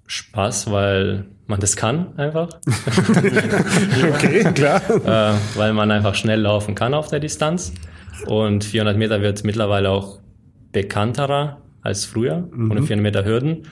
Spaß, 0.08 0.72
weil 0.72 1.26
man 1.46 1.60
das 1.60 1.76
kann 1.76 2.18
einfach. 2.18 2.50
okay, 4.14 4.44
klar. 4.54 4.82
äh, 4.90 5.38
weil 5.56 5.74
man 5.74 5.92
einfach 5.92 6.16
schnell 6.16 6.42
laufen 6.42 6.76
kann 6.76 6.94
auf 6.94 7.10
der 7.10 7.20
Distanz. 7.20 7.74
Und 8.26 8.64
400 8.64 8.98
Meter 8.98 9.22
wird 9.22 9.44
mittlerweile 9.44 9.92
auch 9.92 10.20
bekannterer 10.72 11.62
als 11.82 12.06
früher. 12.06 12.48
Mhm. 12.52 12.72
400 12.72 13.00
Meter 13.00 13.26
Hürden 13.26 13.64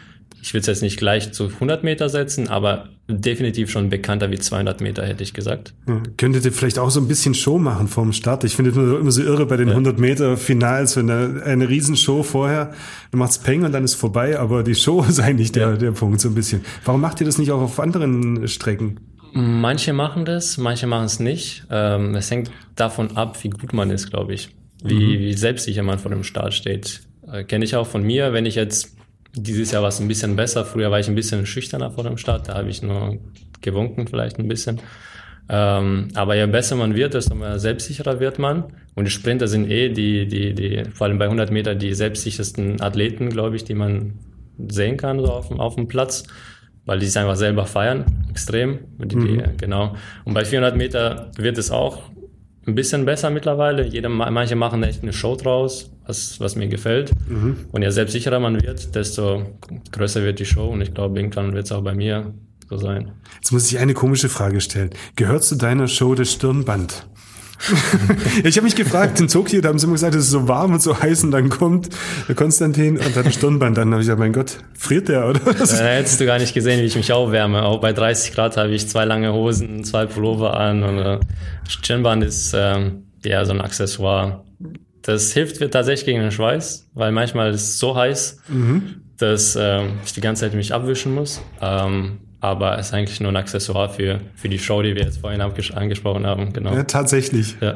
ich 0.45 0.53
will 0.53 0.61
es 0.61 0.67
jetzt 0.67 0.83
nicht 0.83 0.97
gleich 0.97 1.31
zu 1.31 1.45
100 1.45 1.83
Meter 1.83 2.07
setzen, 2.07 2.49
aber 2.49 2.89
definitiv 3.07 3.71
schon 3.71 3.89
bekannter 3.89 4.29
wie 4.29 4.37
200 4.37 4.79
Meter, 4.79 5.03
hätte 5.03 5.23
ich 5.23 5.33
gesagt. 5.33 5.73
Ja, 5.87 6.03
könntet 6.17 6.45
ihr 6.45 6.51
vielleicht 6.51 6.77
auch 6.77 6.91
so 6.91 6.99
ein 6.99 7.07
bisschen 7.07 7.33
Show 7.33 7.57
machen 7.57 7.87
vorm 7.87 8.13
Start? 8.13 8.43
Ich 8.43 8.55
finde 8.55 8.69
es 8.69 8.77
immer 8.77 9.09
so 9.09 9.23
irre 9.23 9.47
bei 9.47 9.57
den 9.57 9.69
ja. 9.69 9.73
100 9.73 9.97
Meter 9.97 10.37
Finals, 10.37 10.97
wenn 10.97 11.07
da 11.07 11.41
eine 11.43 11.67
Riesenshow 11.67 12.21
vorher, 12.21 12.75
du 13.09 13.17
machst 13.17 13.43
Peng 13.43 13.63
und 13.63 13.71
dann 13.71 13.83
ist 13.83 13.95
vorbei, 13.95 14.37
aber 14.37 14.61
die 14.61 14.75
Show 14.75 15.03
ist 15.09 15.19
eigentlich 15.19 15.51
der, 15.51 15.69
ja. 15.69 15.77
der 15.77 15.91
Punkt 15.93 16.21
so 16.21 16.29
ein 16.29 16.35
bisschen. 16.35 16.63
Warum 16.83 17.01
macht 17.01 17.21
ihr 17.21 17.25
das 17.25 17.39
nicht 17.39 17.51
auch 17.51 17.61
auf 17.61 17.79
anderen 17.79 18.47
Strecken? 18.47 18.99
Manche 19.33 19.93
machen 19.93 20.25
das, 20.25 20.59
manche 20.59 20.85
machen 20.85 21.05
es 21.05 21.19
nicht. 21.19 21.63
Ähm, 21.71 22.13
es 22.13 22.29
hängt 22.29 22.51
davon 22.75 23.17
ab, 23.17 23.43
wie 23.43 23.49
gut 23.49 23.73
man 23.73 23.89
ist, 23.89 24.11
glaube 24.11 24.35
ich. 24.35 24.49
Wie, 24.83 24.93
mhm. 24.93 25.19
wie 25.21 25.33
selbstsicher 25.33 25.81
man 25.81 25.97
vor 25.97 26.11
dem 26.11 26.23
Start 26.23 26.53
steht. 26.53 27.01
Äh, 27.31 27.45
Kenne 27.45 27.65
ich 27.65 27.75
auch 27.75 27.87
von 27.87 28.03
mir, 28.03 28.31
wenn 28.31 28.45
ich 28.45 28.53
jetzt 28.53 28.94
dieses 29.35 29.71
Jahr 29.71 29.81
war 29.81 29.89
es 29.89 29.99
ein 29.99 30.07
bisschen 30.07 30.35
besser. 30.35 30.65
Früher 30.65 30.91
war 30.91 30.99
ich 30.99 31.07
ein 31.07 31.15
bisschen 31.15 31.45
schüchterner 31.45 31.91
vor 31.91 32.03
dem 32.03 32.17
Start. 32.17 32.47
Da 32.47 32.55
habe 32.55 32.69
ich 32.69 32.81
nur 32.81 33.17
gewunken 33.61 34.07
vielleicht 34.07 34.39
ein 34.39 34.47
bisschen. 34.47 34.79
Ähm, 35.47 36.07
aber 36.15 36.35
je 36.35 36.47
besser 36.47 36.75
man 36.75 36.95
wird, 36.95 37.13
desto 37.13 37.35
mehr 37.35 37.59
selbstsicherer 37.59 38.19
wird 38.19 38.39
man. 38.39 38.65
Und 38.95 39.05
die 39.05 39.11
Sprinter 39.11 39.47
sind 39.47 39.69
eh 39.69 39.89
die, 39.89 40.27
die, 40.27 40.53
die, 40.53 40.83
vor 40.91 41.07
allem 41.07 41.19
bei 41.19 41.25
100 41.25 41.51
Meter, 41.51 41.75
die 41.75 41.93
selbstsichersten 41.93 42.81
Athleten, 42.81 43.29
glaube 43.29 43.55
ich, 43.55 43.63
die 43.63 43.75
man 43.75 44.13
sehen 44.67 44.97
kann 44.97 45.19
so 45.19 45.25
auf, 45.25 45.51
auf 45.51 45.75
dem 45.75 45.87
Platz. 45.87 46.23
weil 46.85 46.99
die 46.99 47.07
es 47.07 47.17
einfach 47.17 47.35
selber 47.35 47.65
feiern, 47.65 48.05
extrem. 48.29 48.79
Die, 48.99 49.15
die, 49.15 49.43
Genau. 49.57 49.95
Und 50.23 50.33
bei 50.33 50.45
400 50.45 50.75
Meter 50.75 51.31
wird 51.35 51.57
es 51.57 51.71
auch 51.71 52.03
ein 52.67 52.75
bisschen 52.75 53.05
besser 53.05 53.29
mittlerweile. 53.29 53.85
Jeder, 53.85 54.09
manche 54.09 54.55
machen 54.55 54.83
echt 54.83 55.03
eine 55.03 55.13
Show 55.13 55.35
draus, 55.35 55.91
was, 56.05 56.39
was 56.39 56.55
mir 56.55 56.67
gefällt. 56.67 57.11
Und 57.71 57.81
je 57.81 57.89
selbstsicherer 57.89 58.39
man 58.39 58.61
wird, 58.61 58.95
desto 58.95 59.43
größer 59.91 60.23
wird 60.23 60.39
die 60.39 60.45
Show. 60.45 60.67
Und 60.69 60.81
ich 60.81 60.93
glaube, 60.93 61.19
irgendwann 61.19 61.53
wird 61.53 61.65
es 61.65 61.71
auch 61.71 61.83
bei 61.83 61.93
mir 61.93 62.33
so 62.69 62.77
sein. 62.77 63.11
Jetzt 63.35 63.51
muss 63.51 63.71
ich 63.71 63.77
eine 63.77 63.93
komische 63.93 64.29
Frage 64.29 64.61
stellen. 64.61 64.89
Gehört 65.15 65.43
zu 65.43 65.55
deiner 65.55 65.87
Show 65.87 66.15
das 66.15 66.31
Stirnband? 66.31 67.07
Ich 68.43 68.57
habe 68.57 68.65
mich 68.65 68.75
gefragt, 68.75 69.19
in 69.19 69.27
Tokio, 69.27 69.61
da 69.61 69.69
haben 69.69 69.79
sie 69.79 69.85
immer 69.85 69.93
gesagt, 69.93 70.15
es 70.15 70.25
ist 70.25 70.31
so 70.31 70.47
warm 70.47 70.73
und 70.73 70.81
so 70.81 70.99
heiß 70.99 71.23
und 71.23 71.31
dann 71.31 71.49
kommt 71.49 71.89
der 72.27 72.35
Konstantin 72.35 72.97
und 72.97 73.15
hat 73.15 73.25
ein 73.25 73.31
Stirnband. 73.31 73.77
Dann 73.77 73.91
habe 73.91 74.01
ich 74.01 74.07
gesagt, 74.07 74.19
mein 74.19 74.33
Gott, 74.33 74.57
friert 74.73 75.07
der, 75.07 75.27
oder? 75.27 75.41
Äh, 75.47 75.97
hättest 75.97 76.19
du 76.19 76.25
gar 76.25 76.37
nicht 76.37 76.53
gesehen, 76.53 76.81
wie 76.81 76.85
ich 76.85 76.95
mich 76.95 77.11
aufwärme. 77.11 77.63
Auch 77.63 77.81
bei 77.81 77.93
30 77.93 78.33
Grad 78.33 78.57
habe 78.57 78.71
ich 78.71 78.87
zwei 78.87 79.05
lange 79.05 79.33
Hosen, 79.33 79.83
zwei 79.83 80.05
Pullover 80.05 80.57
an 80.57 80.83
und 80.83 80.97
äh, 80.99 81.19
Stirnband 81.67 82.23
ist 82.23 82.53
ähm, 82.55 83.05
ja 83.23 83.43
so 83.45 83.53
ein 83.53 83.61
Accessoire. 83.61 84.43
Das 85.01 85.33
hilft 85.33 85.59
mir 85.59 85.69
tatsächlich 85.69 86.05
gegen 86.05 86.21
den 86.21 86.31
Schweiß, 86.31 86.89
weil 86.93 87.11
manchmal 87.11 87.51
ist 87.51 87.61
es 87.61 87.79
so 87.79 87.95
heiß, 87.95 88.39
dass 89.17 89.55
ähm, 89.55 89.99
ich 90.03 90.13
die 90.13 90.21
ganze 90.21 90.41
Zeit 90.41 90.55
mich 90.55 90.73
abwischen 90.73 91.13
muss. 91.13 91.41
Ähm, 91.61 92.19
aber 92.39 92.77
es 92.77 92.87
ist 92.87 92.93
eigentlich 92.93 93.19
nur 93.19 93.31
ein 93.31 93.37
Accessoire 93.37 93.89
für, 93.89 94.21
für 94.35 94.49
die 94.49 94.59
Show, 94.59 94.81
die 94.81 94.95
wir 94.95 95.03
jetzt 95.03 95.19
vorhin 95.19 95.41
angesprochen 95.41 96.25
haben. 96.25 96.53
Genau. 96.53 96.73
Ja, 96.73 96.83
tatsächlich. 96.83 97.55
Ja. 97.61 97.73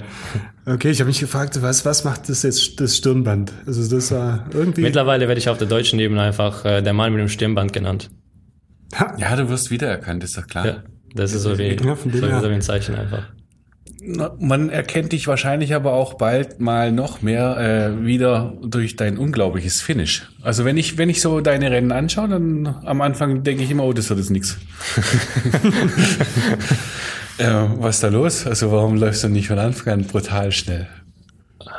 Okay, 0.66 0.92
ich 0.92 1.00
habe 1.00 1.08
mich 1.08 1.20
gefragt, 1.20 1.62
was, 1.62 1.86
was 1.86 2.04
macht 2.04 2.30
das 2.30 2.44
jetzt, 2.44 2.80
das 2.80 2.98
Stirnband? 2.98 3.52
Also 3.66 3.90
das 3.96 4.12
war 4.12 4.46
irgendwie... 4.54 4.82
Mittlerweile 4.82 5.28
werde 5.28 5.40
ich 5.40 5.50
auf 5.50 5.58
der 5.58 5.68
deutschen 5.68 6.00
Ebene 6.00 6.22
einfach 6.22 6.66
äh, 6.66 6.82
der 6.82 6.94
Mann 6.94 7.12
mit 7.12 7.22
dem 7.22 7.30
Stirnband 7.30 7.74
genannt. 7.74 8.10
Ha, 8.96 9.16
Ja, 9.18 9.36
du 9.36 9.50
wirst 9.50 9.72
wiedererkannt, 9.72 10.24
ist 10.24 10.38
doch 10.38 10.48
klar. 10.48 10.66
Ja, 10.66 10.84
das 11.16 11.34
ist 11.34 11.44
so 11.44 11.58
wie, 11.58 11.76
Ja, 11.76 11.96
so 11.96 12.50
wie 12.50 12.54
ein 12.54 12.62
Zeichen 12.62 12.96
einfach. 12.96 13.24
Man 14.02 14.70
erkennt 14.70 15.12
dich 15.12 15.28
wahrscheinlich 15.28 15.74
aber 15.74 15.94
auch 15.94 16.14
bald 16.14 16.60
mal 16.60 16.92
noch 16.92 17.22
mehr 17.22 17.58
äh, 17.58 18.06
wieder 18.06 18.54
durch 18.62 18.96
dein 18.96 19.18
unglaubliches 19.18 19.82
Finish. 19.82 20.30
Also 20.42 20.64
wenn 20.64 20.78
ich 20.78 20.98
wenn 20.98 21.10
ich 21.10 21.22
so 21.22 21.42
deine 21.42 21.70
Rennen 21.70 21.92
anschaue, 21.92 22.30
dann 22.30 22.68
am 22.86 23.02
Anfang 23.02 23.44
denke 23.44 23.64
ich 23.64 23.72
immer, 23.72 23.84
oh, 23.84 23.92
das 23.92 24.10
wird 24.10 24.20
jetzt 24.30 24.58
äh, 27.40 27.44
was 27.78 27.96
ist 27.96 28.04
da 28.04 28.08
los? 28.08 28.48
Also 28.48 28.72
warum 28.72 28.96
läufst 28.96 29.24
du 29.24 29.30
nicht 29.30 29.50
von 29.50 29.60
Anfang 29.60 29.94
an 29.94 30.06
brutal 30.06 30.52
schnell? 30.54 30.88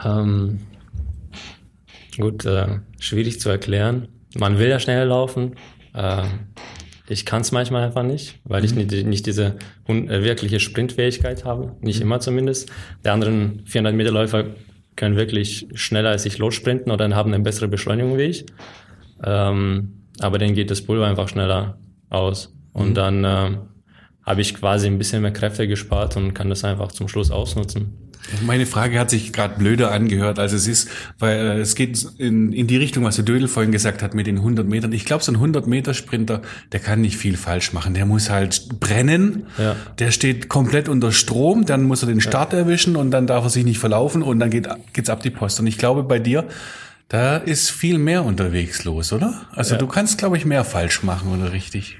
Ähm, 0.04 0.60
gut, 2.18 2.44
äh, 2.44 2.80
schwierig 2.98 3.40
zu 3.40 3.48
erklären. 3.48 4.08
Man 4.36 4.58
will 4.58 4.68
ja 4.68 4.78
schneller 4.78 5.06
laufen. 5.06 5.56
Ich 7.10 7.26
kann 7.26 7.40
es 7.40 7.50
manchmal 7.50 7.82
einfach 7.82 8.04
nicht, 8.04 8.38
weil 8.44 8.64
ich 8.64 8.72
nicht, 8.72 8.92
nicht 9.04 9.26
diese 9.26 9.56
äh, 9.88 10.22
wirkliche 10.22 10.60
Sprintfähigkeit 10.60 11.44
habe. 11.44 11.74
Nicht 11.80 12.00
immer 12.00 12.20
zumindest. 12.20 12.70
Die 13.04 13.08
anderen 13.08 13.62
400 13.66 13.94
Meter 13.96 14.12
Läufer 14.12 14.44
können 14.94 15.16
wirklich 15.16 15.66
schneller 15.74 16.10
als 16.10 16.24
ich 16.24 16.38
lossprinten 16.38 16.92
oder 16.92 17.12
haben 17.16 17.34
eine 17.34 17.42
bessere 17.42 17.66
Beschleunigung 17.66 18.16
wie 18.16 18.22
ich. 18.22 18.46
Ähm, 19.24 20.04
aber 20.20 20.38
denen 20.38 20.54
geht 20.54 20.70
das 20.70 20.82
Pulver 20.82 21.08
einfach 21.08 21.28
schneller 21.28 21.78
aus. 22.10 22.54
Und 22.72 22.94
dann 22.94 23.24
äh, 23.24 23.58
habe 24.24 24.40
ich 24.40 24.54
quasi 24.54 24.86
ein 24.86 24.98
bisschen 24.98 25.22
mehr 25.22 25.32
Kräfte 25.32 25.66
gespart 25.66 26.16
und 26.16 26.32
kann 26.32 26.48
das 26.48 26.62
einfach 26.62 26.92
zum 26.92 27.08
Schluss 27.08 27.32
ausnutzen. 27.32 28.09
Meine 28.46 28.64
Frage 28.66 28.98
hat 29.00 29.10
sich 29.10 29.32
gerade 29.32 29.58
blöder 29.58 29.90
angehört, 29.90 30.38
als 30.38 30.52
es 30.52 30.66
ist, 30.66 30.88
weil 31.18 31.36
äh, 31.38 31.58
es 31.60 31.74
geht 31.74 32.06
in, 32.18 32.52
in 32.52 32.66
die 32.66 32.76
Richtung, 32.76 33.04
was 33.04 33.16
der 33.16 33.24
Dödel 33.24 33.48
vorhin 33.48 33.72
gesagt 33.72 34.02
hat 34.02 34.14
mit 34.14 34.26
den 34.26 34.36
100 34.36 34.68
Metern. 34.68 34.92
Ich 34.92 35.04
glaube, 35.04 35.24
so 35.24 35.32
ein 35.32 35.36
100 35.36 35.66
Meter 35.66 35.94
Sprinter, 35.94 36.42
der 36.72 36.80
kann 36.80 37.00
nicht 37.00 37.16
viel 37.16 37.36
falsch 37.36 37.72
machen. 37.72 37.94
Der 37.94 38.06
muss 38.06 38.30
halt 38.30 38.80
brennen. 38.80 39.46
Ja. 39.58 39.74
Der 39.98 40.10
steht 40.12 40.48
komplett 40.48 40.88
unter 40.88 41.12
Strom, 41.12 41.66
dann 41.66 41.82
muss 41.82 42.02
er 42.02 42.06
den 42.08 42.20
Start 42.20 42.52
erwischen 42.52 42.96
und 42.96 43.10
dann 43.10 43.26
darf 43.26 43.44
er 43.44 43.50
sich 43.50 43.64
nicht 43.64 43.78
verlaufen 43.78 44.22
und 44.22 44.38
dann 44.38 44.50
geht, 44.50 44.68
geht's 44.92 45.10
ab 45.10 45.22
die 45.22 45.30
Post. 45.30 45.58
Und 45.60 45.66
ich 45.66 45.78
glaube, 45.78 46.02
bei 46.04 46.18
dir, 46.18 46.46
da 47.08 47.36
ist 47.36 47.70
viel 47.70 47.98
mehr 47.98 48.24
unterwegs 48.24 48.84
los, 48.84 49.12
oder? 49.12 49.46
Also 49.52 49.74
Ja. 49.74 49.78
du 49.78 49.86
kannst, 49.88 50.18
glaube 50.18 50.36
ich, 50.36 50.44
mehr 50.44 50.64
falsch 50.64 51.02
machen, 51.02 51.32
oder 51.36 51.52
richtig? 51.52 51.98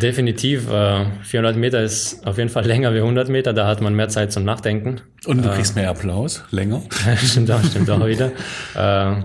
Definitiv. 0.00 0.68
Äh, 0.68 1.06
400 1.22 1.56
Meter 1.56 1.82
ist 1.82 2.26
auf 2.26 2.38
jeden 2.38 2.50
Fall 2.50 2.66
länger 2.66 2.92
wie 2.94 2.98
100 2.98 3.28
Meter. 3.28 3.52
Da 3.52 3.66
hat 3.66 3.80
man 3.80 3.94
mehr 3.94 4.08
Zeit 4.08 4.32
zum 4.32 4.44
Nachdenken. 4.44 5.00
Und 5.26 5.44
du 5.44 5.50
kriegst 5.50 5.76
mehr 5.76 5.90
Applaus, 5.90 6.42
länger. 6.50 6.82
stimmt 7.16 7.50
auch, 7.50 7.62
stimmt 7.62 7.88
auch 7.90 8.04
wieder. 8.06 8.32
Äh, 8.74 9.20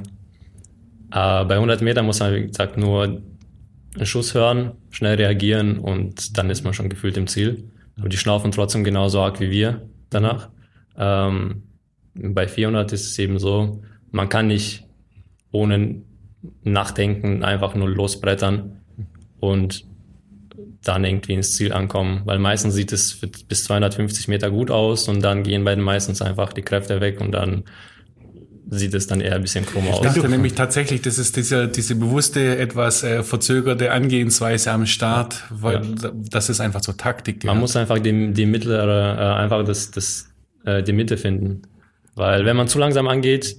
äh, 1.12 1.46
bei 1.46 1.56
100 1.56 1.82
Meter 1.82 2.04
muss 2.04 2.20
man, 2.20 2.36
wie 2.36 2.48
gesagt, 2.48 2.78
nur 2.78 3.04
einen 3.96 4.06
Schuss 4.06 4.36
hören, 4.36 4.74
schnell 4.92 5.16
reagieren 5.16 5.80
und 5.80 6.38
dann 6.38 6.50
ist 6.50 6.64
man 6.64 6.74
schon 6.74 6.90
gefühlt 6.90 7.18
im 7.18 7.28
Ziel. 7.28 7.64
Aber 7.98 8.10
die 8.10 8.18
schnaufen 8.18 8.52
trotzdem 8.52 8.84
genauso 8.84 9.22
arg 9.22 9.40
wie 9.40 9.50
wir 9.50 9.82
danach. 10.10 10.50
Ähm, 10.98 11.64
bei 12.14 12.48
400 12.48 12.92
ist 12.94 13.08
es 13.08 13.20
eben 13.20 13.40
so, 13.40 13.82
man 14.12 14.30
kann 14.30 14.48
nicht 14.48 14.86
ohne 15.52 16.02
Nachdenken 16.64 17.44
einfach 17.44 17.76
nur 17.76 17.90
losbrettern 17.90 18.82
und 19.40 19.86
dann 20.84 21.04
irgendwie 21.04 21.34
ins 21.34 21.54
Ziel 21.56 21.74
ankommen, 21.74 22.22
weil 22.26 22.40
meistens 22.40 22.74
sieht 22.74 22.92
es 22.94 23.20
bis 23.48 23.66
250 23.66 24.28
Meter 24.28 24.50
gut 24.50 24.72
aus 24.72 25.08
und 25.08 25.22
dann 25.22 25.44
gehen 25.44 25.64
bei 25.64 25.76
den 25.76 25.84
meistens 25.84 26.22
einfach 26.22 26.54
die 26.54 26.62
Kräfte 26.62 27.02
weg 27.02 27.20
und 27.20 27.34
dann 27.34 27.64
sieht 28.72 28.94
es 28.94 29.08
dann 29.08 29.20
eher 29.20 29.36
ein 29.36 29.42
bisschen 29.42 29.66
krumm 29.66 29.86
Ich 29.88 29.94
aus. 29.94 30.02
dachte 30.02 30.30
nämlich 30.30 30.54
tatsächlich, 30.54 31.02
das 31.02 31.18
ist 31.18 31.36
diese, 31.36 31.68
diese 31.68 31.96
bewusste, 31.96 32.58
etwas 32.58 33.04
äh, 33.04 33.24
verzögerte 33.24 33.92
Angehensweise 33.92 34.72
am 34.72 34.86
Start, 34.86 35.44
weil 35.50 35.82
das 36.30 36.50
ist 36.50 36.60
einfach 36.60 36.84
so 36.84 36.94
Taktik. 36.94 37.44
Man 37.44 37.60
muss 37.60 37.76
einfach 37.76 38.00
die, 38.00 38.32
die 38.32 38.46
mittlere, 38.46 39.18
äh, 39.18 39.42
einfach 39.42 39.66
das, 39.66 39.92
das, 39.92 40.30
äh, 40.66 40.84
die 40.84 40.94
Mitte 40.94 41.18
finden. 41.18 41.64
Weil 42.16 42.46
wenn 42.46 42.56
man 42.56 42.68
zu 42.68 42.78
langsam 42.80 43.08
angeht, 43.08 43.56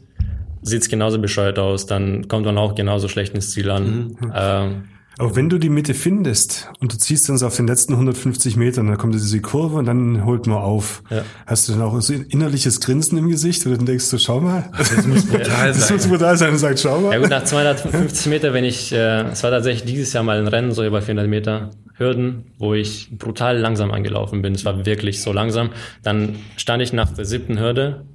sieht 0.62 0.82
es 0.82 0.88
genauso 0.88 1.18
bescheuert 1.18 1.58
aus, 1.58 1.86
dann 1.86 2.28
kommt 2.28 2.46
man 2.46 2.56
auch 2.56 2.74
genauso 2.74 3.08
schlecht 3.08 3.34
ins 3.34 3.50
Ziel 3.50 3.70
an. 3.70 4.16
Ähm, 4.34 4.84
Aber 5.20 5.36
wenn 5.36 5.50
du 5.50 5.58
die 5.58 5.68
Mitte 5.68 5.92
findest 5.92 6.70
und 6.80 6.94
du 6.94 6.96
ziehst 6.96 7.28
dann 7.28 7.36
so 7.36 7.46
auf 7.46 7.54
den 7.54 7.66
letzten 7.66 7.92
150 7.92 8.56
Metern, 8.56 8.86
dann 8.86 8.96
kommt 8.96 9.14
diese 9.14 9.38
Kurve 9.42 9.76
und 9.76 9.84
dann 9.84 10.24
holt 10.24 10.46
man 10.46 10.56
auf. 10.56 11.02
Ja. 11.10 11.24
Hast 11.46 11.68
du 11.68 11.72
dann 11.72 11.82
auch 11.82 12.00
so 12.00 12.14
ein 12.14 12.22
innerliches 12.30 12.80
Grinsen 12.80 13.18
im 13.18 13.28
Gesicht, 13.28 13.66
wo 13.66 13.70
du 13.70 13.76
dann 13.76 13.84
denkst, 13.84 14.06
so, 14.06 14.16
schau 14.16 14.40
mal. 14.40 14.70
Das 14.78 15.06
muss 15.06 15.26
brutal 15.26 15.68
Das 15.74 15.90
muss 15.90 16.02
sein. 16.04 16.10
brutal 16.10 16.36
sein 16.38 16.50
und 16.52 16.58
sagt, 16.58 16.80
schau 16.80 17.02
mal. 17.02 17.12
Ja 17.12 17.18
gut, 17.18 17.28
nach 17.28 17.44
250 17.44 18.28
Meter, 18.28 18.54
wenn 18.54 18.64
ich, 18.64 18.92
äh, 18.92 19.24
es 19.24 19.42
war 19.42 19.50
tatsächlich 19.50 19.84
dieses 19.84 20.10
Jahr 20.14 20.24
mal 20.24 20.38
ein 20.38 20.48
Rennen, 20.48 20.72
so 20.72 20.82
über 20.86 21.02
400 21.02 21.28
Meter 21.28 21.68
Hürden, 21.98 22.46
wo 22.58 22.72
ich 22.72 23.10
brutal 23.18 23.58
langsam 23.58 23.90
angelaufen 23.90 24.40
bin. 24.40 24.54
Es 24.54 24.64
war 24.64 24.86
wirklich 24.86 25.20
so 25.20 25.34
langsam. 25.34 25.68
Dann 26.02 26.36
stand 26.56 26.82
ich 26.82 26.94
nach 26.94 27.12
der 27.12 27.26
siebten 27.26 27.60
Hürde, 27.60 28.06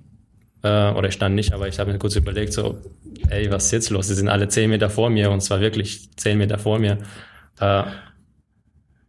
äh, 0.66 0.92
oder 0.94 1.10
ich 1.10 1.14
stand 1.14 1.36
nicht, 1.36 1.54
aber 1.54 1.68
ich 1.68 1.78
habe 1.78 1.92
mir 1.92 2.00
kurz 2.00 2.16
überlegt, 2.16 2.52
so, 2.52 2.82
ey, 3.30 3.52
was 3.52 3.66
ist 3.66 3.72
jetzt 3.72 3.90
los? 3.92 4.08
Die 4.08 4.16
sind 4.16 4.30
alle 4.30 4.48
10 4.48 4.70
Meter 4.70 4.90
vor 4.90 5.12
mir 5.12 5.30
und 5.30 5.42
zwar 5.42 5.62
wirklich 5.62 6.10
10 6.16 6.40
Meter 6.40 6.58
vor 6.58 6.80
mir. 6.80 6.98
Äh, 7.60 7.84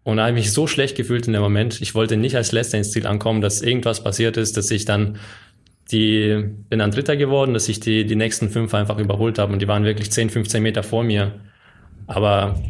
und 0.04 0.20
habe 0.20 0.30
ich 0.30 0.34
mich 0.36 0.52
so 0.52 0.66
schlecht 0.66 0.96
gefühlt 0.96 1.26
in 1.26 1.32
dem 1.32 1.42
Moment. 1.42 1.80
Ich 1.80 1.94
wollte 1.94 2.16
nicht 2.16 2.36
als 2.36 2.52
Letzter 2.52 2.78
ins 2.78 2.92
Ziel 2.92 3.06
ankommen, 3.06 3.40
dass 3.40 3.62
irgendwas 3.62 4.04
passiert 4.04 4.36
ist, 4.36 4.56
dass 4.56 4.70
ich 4.70 4.84
dann 4.84 5.18
die, 5.90 6.44
bin 6.68 6.78
dann 6.78 6.90
Dritter 6.90 7.16
geworden, 7.16 7.54
dass 7.54 7.68
ich 7.68 7.80
die, 7.80 8.04
die 8.04 8.16
nächsten 8.16 8.50
fünf 8.50 8.74
einfach 8.74 8.98
überholt 8.98 9.38
habe 9.38 9.52
und 9.52 9.60
die 9.60 9.68
waren 9.68 9.84
wirklich 9.84 10.12
10, 10.12 10.30
15 10.30 10.62
Meter 10.62 10.82
vor 10.82 11.02
mir. 11.02 11.40
Aber 12.06 12.60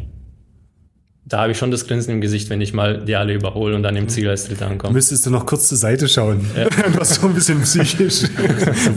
da 1.29 1.41
habe 1.41 1.51
ich 1.51 1.57
schon 1.57 1.71
das 1.71 1.87
Grinsen 1.87 2.13
im 2.13 2.21
Gesicht, 2.21 2.49
wenn 2.49 2.61
ich 2.61 2.73
mal 2.73 3.03
die 3.03 3.15
alle 3.17 3.33
überhole 3.33 3.75
und 3.75 3.83
dann 3.83 3.97
im 3.97 4.07
Ziel 4.07 4.29
als 4.29 4.47
Dritter 4.47 4.67
ankomme. 4.67 4.93
Müsstest 4.93 5.25
du 5.25 5.29
noch 5.29 5.45
kurz 5.45 5.67
zur 5.67 5.77
Seite 5.77 6.07
schauen. 6.07 6.39
Du 6.55 6.97
warst 6.97 7.15
so 7.15 7.27
ein 7.27 7.33
bisschen 7.33 7.61
psychisch. 7.63 8.23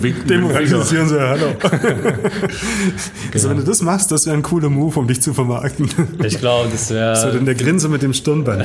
winken 0.00 0.28
Demoralisieren 0.28 1.08
so, 1.08 1.18
hallo. 1.20 1.46
Also 3.32 3.50
wenn 3.50 3.56
du 3.56 3.64
das 3.64 3.82
machst, 3.82 4.12
das 4.12 4.26
wäre 4.26 4.36
ein 4.36 4.42
cooler 4.42 4.68
Move, 4.68 5.00
um 5.00 5.08
dich 5.08 5.20
zu 5.20 5.34
vermarkten. 5.34 5.88
Ich 6.24 6.38
glaube, 6.38 6.68
das 6.70 6.88
So 6.88 6.94
wäre, 6.94 7.32
denn 7.32 7.46
der 7.46 7.56
Grinse 7.56 7.88
mit 7.88 8.02
dem 8.02 8.12
Stirnband. 8.12 8.64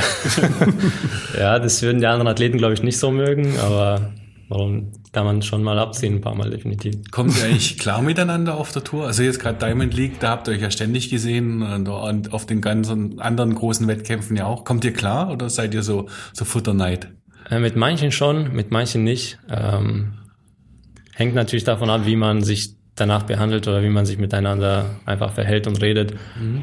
ja, 1.38 1.58
das 1.58 1.82
würden 1.82 2.00
die 2.00 2.08
anderen 2.08 2.28
Athleten, 2.28 2.58
glaube 2.58 2.76
ich, 2.76 2.84
nicht 2.84 3.00
so 3.00 3.10
mögen, 3.10 3.58
aber 3.60 4.12
warum 4.48 4.92
kann 5.16 5.26
man 5.26 5.42
schon 5.42 5.64
mal 5.64 5.80
abziehen, 5.80 6.16
ein 6.16 6.22
paar 6.22 6.36
Mal 6.36 6.50
definitiv. 6.50 6.94
Kommt 7.10 7.38
ihr 7.38 7.46
eigentlich 7.46 7.78
klar 7.78 8.02
miteinander 8.02 8.58
auf 8.58 8.74
der 8.74 8.84
Tour? 8.84 9.06
Also 9.06 9.24
jetzt 9.24 9.40
gerade 9.40 9.58
Diamond 9.58 9.94
League, 9.94 10.20
da 10.20 10.32
habt 10.32 10.50
ihr 10.50 10.54
euch 10.56 10.62
ja 10.62 10.70
ständig 10.70 11.10
gesehen 11.10 11.62
und, 11.62 11.88
und 11.88 12.34
auf 12.34 12.46
den 12.46 12.60
ganzen 12.60 13.22
anderen 13.22 13.56
großen 13.56 13.88
Wettkämpfen 13.88 14.36
ja 14.36 14.46
auch. 14.46 14.66
Kommt 14.66 14.84
ihr 14.84 14.92
klar 14.92 15.32
oder 15.32 15.50
seid 15.50 15.74
ihr 15.74 15.84
so, 15.84 16.10
so 16.34 16.44
Futterneid? 16.44 17.08
Äh, 17.50 17.60
mit 17.60 17.78
manchen 17.78 18.12
schon, 18.12 18.52
mit 18.52 18.72
manchen 18.72 19.06
nicht. 19.06 19.40
Ähm, 19.50 20.16
hängt 21.14 21.34
natürlich 21.34 21.64
davon 21.64 21.90
ab, 21.90 22.02
wie 22.04 22.18
man 22.18 22.44
sich 22.44 22.76
danach 22.96 23.24
behandelt 23.24 23.70
oder 23.70 23.84
wie 23.84 23.90
man 23.90 24.06
sich 24.06 24.18
miteinander 24.18 25.00
einfach 25.06 25.32
verhält 25.32 25.66
und 25.66 25.82
redet. 25.82 26.14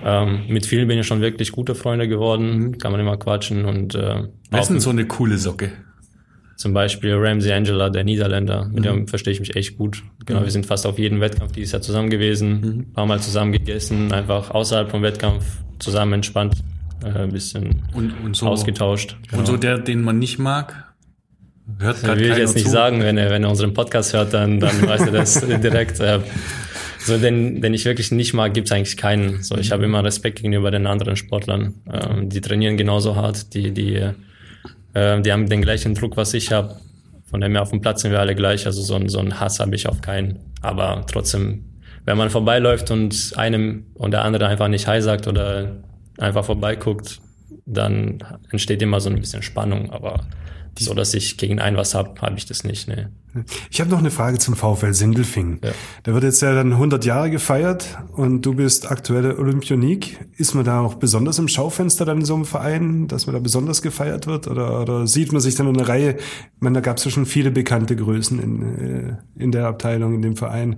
Ähm, 0.05 0.45
mit 0.49 0.67
vielen 0.67 0.88
bin 0.88 0.99
ich 0.99 1.07
schon 1.07 1.23
wirklich 1.23 1.53
gute 1.53 1.75
Freunde 1.75 2.07
geworden, 2.07 2.77
kann 2.77 2.93
man 2.93 3.01
immer 3.01 3.17
quatschen 3.17 3.65
und 3.65 3.95
äh, 3.95 4.25
Wer 4.51 4.61
ist 4.61 4.69
denn 4.69 4.81
so 4.81 4.91
eine 4.91 5.07
coole 5.07 5.38
Socke? 5.38 5.73
Zum 6.57 6.73
Beispiel 6.73 7.15
Ramsey 7.15 7.53
Angela, 7.53 7.91
der 7.91 8.05
Niederländer, 8.05 8.69
mit 8.73 8.85
dem 8.85 9.09
verstehe 9.09 9.33
ich 9.33 9.41
mich 9.41 9.57
echt 9.57 9.77
gut. 9.79 10.03
Genau, 10.27 10.43
wir 10.43 10.51
sind 10.51 10.67
fast 10.67 10.87
auf 10.87 10.99
jedem 10.99 11.21
Wettkampf 11.21 11.53
dieses 11.53 11.73
Jahr 11.73 11.83
zusammen 11.83 12.11
gewesen, 12.11 12.87
ein 12.88 12.93
paar 12.93 13.07
Mal 13.07 13.21
zusammen 13.21 13.53
gegessen, 13.53 14.12
einfach 14.12 14.51
außerhalb 14.51 14.91
vom 14.91 15.03
Wettkampf 15.03 15.45
zusammen 15.79 16.15
entspannt 16.15 16.55
äh, 17.05 17.09
ein 17.09 17.33
bisschen 17.33 17.83
Und, 17.95 18.12
und 18.25 18.37
so, 18.37 18.47
ausgetauscht. 18.47 19.17
Und 19.33 19.47
so 19.47 19.57
der, 19.57 19.79
den 19.79 20.03
man 20.03 20.19
nicht 20.19 20.38
mag, 20.38 20.93
hört 21.79 21.97
Das 21.97 22.03
gerade 22.03 22.21
will 22.21 22.31
ich 22.31 22.38
jetzt 22.38 22.55
nicht 22.55 22.67
zu. 22.67 22.73
sagen, 22.73 23.01
wenn 23.01 23.19
er, 23.19 23.31
wenn 23.31 23.45
er 23.45 23.51
unseren 23.51 23.75
Podcast 23.75 24.12
hört, 24.12 24.33
dann, 24.35 24.61
dann 24.61 24.87
weiß 24.87 25.03
er 25.03 25.12
das 25.12 25.41
direkt. 25.62 26.01
Äh, 26.01 26.21
so, 26.99 27.19
den, 27.19 27.61
den 27.61 27.75
ich 27.75 27.85
wirklich 27.85 28.12
nicht 28.12 28.33
mag, 28.33 28.55
gibt's 28.55 28.71
eigentlich 28.71 28.97
keinen. 28.97 29.43
So, 29.43 29.57
ich 29.57 29.73
habe 29.73 29.85
immer 29.85 30.05
Respekt 30.05 30.37
gegenüber 30.37 30.71
den 30.71 30.87
anderen 30.87 31.17
Sportlern. 31.17 31.75
Ähm, 31.93 32.29
die 32.29 32.41
trainieren 32.41 32.77
genauso 32.77 33.17
hart, 33.17 33.55
die, 33.55 33.73
die, 33.73 34.11
äh, 34.95 35.21
die 35.21 35.33
haben 35.33 35.49
den 35.49 35.63
gleichen 35.63 35.95
Druck, 35.95 36.17
was 36.17 36.35
ich 36.35 36.53
habe. 36.53 36.77
Von 37.25 37.41
dem 37.41 37.53
her 37.53 37.63
auf 37.63 37.71
dem 37.71 37.81
Platz 37.81 38.03
sind 38.03 38.13
wir 38.13 38.21
alle 38.21 38.35
gleich. 38.35 38.67
Also 38.67 38.83
so, 38.83 39.09
so 39.09 39.19
einen 39.19 39.41
Hass 39.41 39.59
habe 39.59 39.75
ich 39.75 39.89
auf 39.89 40.01
keinen. 40.01 40.39
Aber 40.61 41.05
trotzdem, 41.11 41.65
wenn 42.05 42.19
man 42.19 42.31
vorbeiläuft 42.31 42.91
und 42.91 43.33
einem 43.37 43.87
und 43.95 44.11
der 44.11 44.25
andere 44.25 44.47
einfach 44.49 44.69
nicht 44.69 44.87
Hi 44.87 45.01
sagt 45.01 45.27
oder 45.27 45.77
einfach 46.19 46.45
vorbeiguckt, 46.45 47.21
dann 47.65 48.19
entsteht 48.51 48.83
immer 48.83 49.01
so 49.01 49.09
ein 49.09 49.19
bisschen 49.19 49.43
Spannung. 49.43 49.91
Aber 49.91 50.21
so, 50.79 50.95
dass 50.95 51.15
ich 51.15 51.37
gegen 51.37 51.61
einen 51.61 51.77
was 51.77 51.95
hab, 51.95 52.23
habe 52.23 52.37
ich 52.37 52.47
das 52.47 52.65
nicht. 52.65 52.89
Nee. 52.89 53.07
Ich 53.71 53.81
habe 53.81 53.91
noch 53.91 53.99
eine 53.99 54.11
Frage 54.11 54.39
zum 54.39 54.57
VfL 54.57 54.93
Sindelfingen. 54.93 55.61
Ja. 55.65 55.71
Da 56.03 56.15
wird 56.15 56.25
jetzt 56.25 56.43
ja 56.43 56.55
dann 56.55 56.73
100 56.73 57.05
Jahre 57.05 57.31
gefeiert 57.31 57.99
und 58.13 58.43
du 58.43 58.55
bist 58.55 58.91
aktuelle 58.91 59.39
Olympionik. 59.39 60.21
Ist 60.37 60.55
man 60.55 60.65
da 60.65 60.81
auch 60.81 60.95
besonders 60.95 61.39
im 61.39 61.49
Schaufenster 61.49 62.05
dann 62.05 62.19
in 62.19 62.25
so 62.25 62.35
einem 62.35 62.45
Verein, 62.45 63.09
dass 63.09 63.27
man 63.27 63.35
da 63.35 63.41
besonders 63.41 63.81
gefeiert 63.83 64.27
wird? 64.27 64.49
Oder, 64.49 64.81
oder 64.81 65.07
sieht 65.07 65.33
man 65.33 65.41
sich 65.41 65.55
dann 65.55 65.69
in 65.69 65.77
einer 65.77 65.89
Reihe? 65.89 66.17
Ich 66.17 66.61
meine, 66.61 66.75
da 66.75 66.81
gab 66.81 66.99
es 66.99 67.05
ja 67.05 67.11
schon 67.11 67.27
viele 67.27 67.51
bekannte 67.51 67.97
Größen 67.97 68.39
in, 68.39 68.63
äh, 68.63 69.17
in 69.43 69.53
der 69.53 69.67
Abteilung, 69.67 70.15
in 70.15 70.23
dem 70.23 70.37
Verein. 70.37 70.77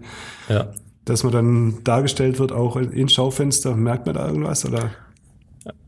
Ja. 0.49 0.73
Dass 1.05 1.23
man 1.23 1.33
dann 1.33 1.85
dargestellt 1.85 2.39
wird, 2.39 2.53
auch 2.53 2.77
in 2.77 3.09
Schaufenster. 3.09 3.77
Merkt 3.77 4.07
man 4.07 4.15
da 4.15 4.27
irgendwas? 4.27 4.65
Oder? 4.65 4.91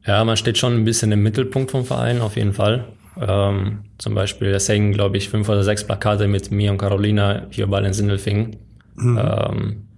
ja, 0.04 0.24
man 0.24 0.36
steht 0.36 0.58
schon 0.58 0.74
ein 0.74 0.84
bisschen 0.84 1.12
im 1.12 1.22
Mittelpunkt 1.22 1.70
vom 1.70 1.84
Verein, 1.84 2.20
auf 2.20 2.36
jeden 2.36 2.52
Fall. 2.52 2.86
Ähm, 3.20 3.84
zum 3.98 4.14
Beispiel, 4.14 4.48
es 4.48 4.68
hängen, 4.68 4.92
glaube 4.92 5.16
ich, 5.16 5.28
fünf 5.28 5.48
oder 5.48 5.62
sechs 5.62 5.84
Plakate 5.84 6.28
mit 6.28 6.50
mir 6.50 6.70
und 6.70 6.78
Carolina 6.78 7.46
hier 7.50 7.66
bei 7.66 7.80
den 7.80 7.92
Sindelfingen. 7.92 8.56
Ähm, 8.98 9.88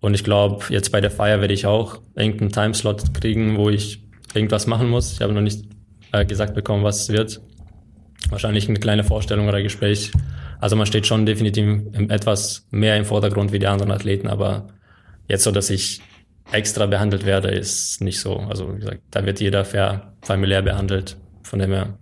und 0.00 0.14
ich 0.14 0.24
glaube, 0.24 0.64
jetzt 0.68 0.92
bei 0.92 1.00
der 1.00 1.10
Feier 1.10 1.40
werde 1.40 1.54
ich 1.54 1.66
auch 1.66 2.00
irgendeinen 2.14 2.52
Timeslot 2.52 3.14
kriegen, 3.14 3.56
wo 3.56 3.70
ich 3.70 4.04
irgendwas 4.34 4.66
machen 4.66 4.90
muss. 4.90 5.12
Ich 5.12 5.20
habe 5.20 5.32
noch 5.32 5.40
nicht 5.40 5.64
äh, 6.12 6.24
gesagt 6.24 6.54
bekommen, 6.54 6.84
was 6.84 7.02
es 7.02 7.08
wird. 7.08 7.40
Wahrscheinlich 8.30 8.68
eine 8.68 8.78
kleine 8.78 9.04
Vorstellung 9.04 9.48
oder 9.48 9.62
Gespräch. 9.62 10.12
Also 10.60 10.76
man 10.76 10.86
steht 10.86 11.06
schon 11.06 11.26
definitiv 11.26 11.82
etwas 12.08 12.66
mehr 12.70 12.96
im 12.96 13.04
Vordergrund 13.04 13.52
wie 13.52 13.58
die 13.58 13.66
anderen 13.66 13.92
Athleten, 13.92 14.28
aber 14.28 14.68
jetzt 15.28 15.44
so, 15.44 15.50
dass 15.50 15.70
ich 15.70 16.00
extra 16.52 16.86
behandelt 16.86 17.26
werde, 17.26 17.48
ist 17.48 18.00
nicht 18.00 18.20
so. 18.20 18.36
Also 18.36 18.74
wie 18.74 18.80
gesagt, 18.80 19.00
da 19.10 19.24
wird 19.24 19.40
jeder 19.40 19.64
fair 19.64 20.14
familiär 20.22 20.62
behandelt. 20.62 21.16
Von 21.42 21.58
dem 21.58 21.72
her, 21.72 21.98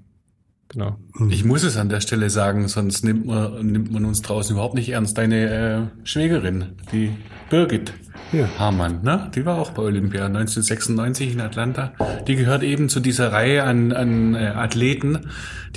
genau. 0.73 0.99
Ich 1.29 1.45
muss 1.45 1.63
es 1.63 1.77
an 1.77 1.89
der 1.89 2.01
Stelle 2.01 2.31
sagen, 2.31 2.69
sonst 2.69 3.05
nimmt 3.05 3.27
man, 3.27 3.65
nimmt 3.67 3.93
man 3.93 4.05
uns 4.05 4.23
draußen 4.23 4.55
überhaupt 4.55 4.75
nicht 4.75 4.89
ernst. 4.89 5.17
Deine 5.19 5.91
äh, 6.03 6.07
Schwägerin, 6.07 6.73
die 6.93 7.13
Birgit 7.51 7.93
Ja. 8.33 8.49
Hamann, 8.59 9.03
ne? 9.03 9.31
die 9.35 9.45
war 9.45 9.59
auch 9.59 9.71
bei 9.71 9.83
Olympia 9.83 10.27
1996 10.27 11.33
in 11.35 11.41
Atlanta. 11.41 11.93
Die 12.27 12.37
gehört 12.37 12.63
eben 12.63 12.89
zu 12.89 13.01
dieser 13.01 13.33
Reihe 13.33 13.65
an, 13.65 13.93
an 13.93 14.35
äh, 14.35 14.39
Athleten, 14.49 15.27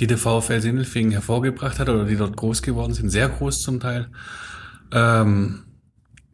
die 0.00 0.06
der 0.06 0.18
VfL 0.18 0.60
Sindelfingen 0.60 1.12
hervorgebracht 1.12 1.78
hat 1.78 1.88
oder 1.88 2.04
die 2.04 2.16
dort 2.16 2.36
groß 2.36 2.62
geworden 2.62 2.94
sind, 2.94 3.10
sehr 3.10 3.28
groß 3.28 3.62
zum 3.62 3.80
Teil. 3.80 4.08
Ähm, 4.92 5.64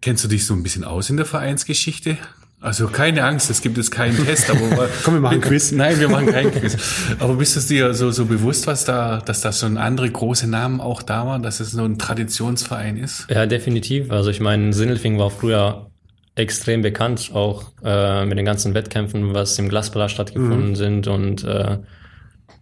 kennst 0.01 0.25
du 0.25 0.29
dich 0.29 0.47
so 0.47 0.55
ein 0.55 0.63
bisschen 0.63 0.85
aus 0.85 1.11
in 1.11 1.17
der 1.17 1.27
Vereinsgeschichte? 1.27 2.17
Also 2.63 2.87
keine 2.87 3.25
Angst, 3.25 3.51
es 3.51 3.61
gibt 3.61 3.77
jetzt 3.77 3.91
keinen 3.91 4.25
Test, 4.25 4.49
aber 4.49 4.89
Komm, 5.05 5.15
wir 5.15 5.21
machen 5.21 5.35
einen 5.35 5.41
Quiz. 5.43 5.73
Nein, 5.73 5.99
wir 5.99 6.09
machen 6.09 6.27
keinen 6.27 6.53
Quiz. 6.53 6.77
Aber 7.19 7.35
bist 7.35 7.57
du 7.57 7.61
dir 7.61 7.93
so, 7.93 8.13
so 8.13 8.25
bewusst, 8.25 8.69
was 8.69 8.85
da, 8.85 9.19
dass 9.19 9.41
da 9.41 9.53
schon 9.53 9.77
andere 9.77 10.09
große 10.09 10.49
Namen 10.49 10.81
auch 10.81 11.03
da 11.03 11.27
waren, 11.27 11.43
dass 11.43 11.59
es 11.59 11.73
so 11.73 11.85
ein 11.85 11.99
Traditionsverein 11.99 12.99
ist? 12.99 13.27
Ja, 13.29 13.47
definitiv. 13.47 14.13
Also 14.13 14.31
ich 14.31 14.39
meine, 14.39 14.73
Sindelfing 14.73 15.19
war 15.19 15.31
früher 15.31 15.91
extrem 16.37 16.83
bekannt, 16.83 17.33
auch 17.35 17.65
äh, 17.85 18.25
mit 18.27 18.39
den 18.39 18.47
ganzen 18.47 18.75
Wettkämpfen, 18.75 19.35
was 19.35 19.59
im 19.59 19.69
Glasball 19.69 20.09
stattgefunden 20.09 20.77
sind 20.77 21.09
und 21.09 21.45
äh, 21.45 21.79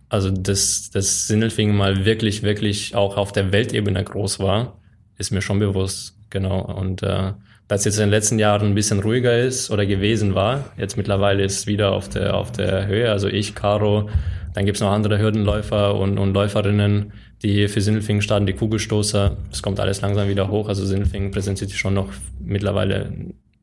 also 0.09 0.31
dass 0.31 0.91
das 0.91 1.29
Sindelfingen 1.29 1.77
mal 1.77 2.05
wirklich, 2.05 2.43
wirklich 2.43 2.97
auch 2.97 3.17
auf 3.17 3.33
der 3.33 3.53
Weltebene 3.53 4.03
groß 4.03 4.41
war, 4.41 4.81
ist 5.19 5.31
mir 5.31 5.43
schon 5.43 5.61
bewusst, 5.61 6.17
genau. 6.31 6.61
Und 6.63 7.03
äh, 7.03 7.33
dass 7.71 7.85
jetzt 7.85 7.99
in 7.99 8.07
den 8.07 8.11
letzten 8.11 8.41
Jahren 8.41 8.67
ein 8.67 8.75
bisschen 8.75 8.99
ruhiger 8.99 9.39
ist 9.39 9.71
oder 9.71 9.87
gewesen 9.87 10.35
war, 10.35 10.65
jetzt 10.77 10.97
mittlerweile 10.97 11.45
ist 11.45 11.69
wieder 11.69 11.93
auf 11.93 12.09
der 12.09 12.35
auf 12.35 12.51
der 12.51 12.89
Höhe. 12.89 13.09
Also 13.09 13.29
ich, 13.29 13.55
Caro, 13.55 14.11
dann 14.55 14.67
gibt's 14.67 14.81
noch 14.81 14.91
andere 14.91 15.21
Hürdenläufer 15.21 15.95
und, 15.95 16.19
und 16.19 16.35
Läuferinnen, 16.35 17.13
die 17.45 17.69
für 17.69 17.81
Sindelfingen 17.81 18.23
starten, 18.23 18.47
die 18.47 18.55
Kugelstoßer. 18.55 19.37
Es 19.53 19.63
kommt 19.63 19.79
alles 19.79 20.01
langsam 20.01 20.29
wieder 20.29 20.51
hoch. 20.51 20.67
Also 20.67 20.85
Sindelfingen 20.85 21.31
präsentiert 21.31 21.71
sich 21.71 21.79
schon 21.79 21.95
noch 21.95 22.09
mittlerweile 22.41 23.13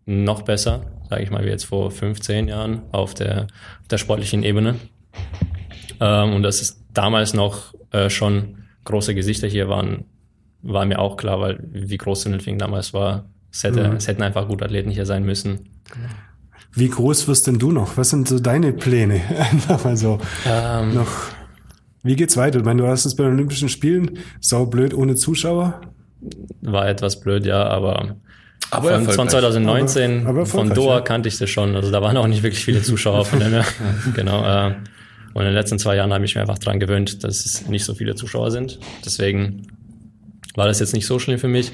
noch 0.06 0.43
besser, 0.43 0.84
sage 1.10 1.24
ich 1.24 1.30
mal, 1.30 1.43
wie 1.43 1.50
jetzt 1.50 1.65
vor 1.65 1.91
15 1.91 2.48
Jahren 2.48 2.84
auf 2.93 3.13
der, 3.13 3.48
auf 3.82 3.88
der 3.91 3.98
sportlichen 3.98 4.41
Ebene. 4.43 4.76
Ähm, 6.00 6.34
und 6.34 6.43
dass 6.43 6.62
es 6.62 6.82
damals 6.93 7.34
noch 7.34 7.74
äh, 7.91 8.10
schon 8.10 8.60
große 8.86 9.13
Gesichter 9.13 9.50
hier 9.50 9.67
waren, 9.67 10.06
war 10.62 10.86
mir 10.86 11.00
auch 11.00 11.17
klar, 11.17 11.41
weil 11.41 11.60
wie 11.74 11.98
groß 11.98 12.22
Sindelfingen 12.22 12.58
damals 12.58 12.93
war. 12.93 13.26
Es, 13.58 13.63
hätte, 13.63 13.82
es 13.98 14.08
hätten 14.08 14.22
einfach 14.22 14.48
gute 14.48 14.65
Athleten 14.65 14.91
hier 14.91 15.08
sein 15.08 15.24
müssen. 15.24 15.62
Wie 16.74 16.89
groß 16.89 17.28
wirst 17.28 17.48
denn 17.48 17.58
du 17.58 17.72
noch? 17.72 17.98
Was 17.98 18.12
sind 18.12 18.28
so 18.28 18.38
deine 18.38 18.72
Pläne? 18.72 19.20
Einfach 19.52 19.84
mal 19.84 19.98
so. 19.98 20.20
Ähm, 20.46 20.93
Noch. 20.93 21.08
Wie 22.04 22.15
geht's 22.15 22.38
weiter? 22.38 22.60
Ich 22.60 22.65
meine, 22.65 22.84
du 22.84 22.88
hast 22.88 23.06
es 23.06 23.15
bei 23.15 23.24
den 23.24 23.34
Olympischen 23.34 23.67
Spielen 23.67 24.20
sau 24.41 24.67
blöd 24.67 24.93
ohne 24.93 25.15
Zuschauer. 25.15 25.82
war 26.62 26.88
etwas 26.88 27.20
blöd, 27.20 27.48
ja, 27.48 27.63
aber, 27.63 28.17
Aber 28.70 28.89
von, 28.91 29.06
von 29.06 29.28
erfolgreich. 29.28 29.30
2019, 29.32 30.20
Aber- 30.22 30.30
aber 30.30 30.46
von 30.46 30.70
Doha 30.70 30.96
ja. 30.98 31.02
kannte 31.02 31.28
ich 31.28 31.39
das 31.39 31.50
schon. 31.50 31.76
Also 31.76 31.89
da 31.89 32.00
waren 32.04 32.15
auch 32.15 32.28
nicht 32.28 32.43
wirklich 32.43 32.63
viele 32.63 32.84
Zuschauer 32.84 33.26
von 33.26 33.39
dem 33.39 33.50
her. 33.50 33.65
genau. 34.15 34.43
Äh, 34.46 34.76
und 35.34 35.41
in 35.41 35.48
den 35.48 35.56
letzten 35.56 35.80
zwei 35.80 35.96
Jahren 35.96 36.13
habe 36.13 36.26
ich 36.26 36.36
mir 36.36 36.41
einfach 36.41 36.60
dran 36.60 36.80
gewöhnt, 36.80 37.24
dass 37.24 37.43
es 37.43 37.67
nicht 37.67 37.86
so 37.86 37.96
viele 37.96 38.13
Zuschauer 38.13 38.52
sind. 38.52 38.78
Deswegen 39.04 39.65
war 40.56 40.67
das 40.67 40.80
jetzt 40.80 40.93
nicht 40.93 41.08
so 41.08 41.17
schlimm 41.17 41.39
für 41.39 41.48
mich. 41.48 41.72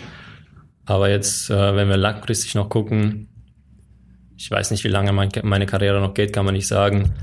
Aber 0.86 1.10
jetzt, 1.10 1.50
äh, 1.50 1.76
wenn 1.76 1.89
wir 1.89 1.98
langfristig 1.98 2.56
noch 2.56 2.69
gucken, 2.69 3.30
ich 4.38 4.50
weiß 4.52 4.72
nicht, 4.72 4.84
wie 4.84 4.89
lange 4.89 5.13
mein, 5.13 5.30
meine 5.43 5.65
Karriere 5.65 6.02
noch 6.02 6.13
geht, 6.13 6.34
kann 6.34 6.46
man 6.46 6.54
nicht 6.54 6.67
sagen. 6.67 7.13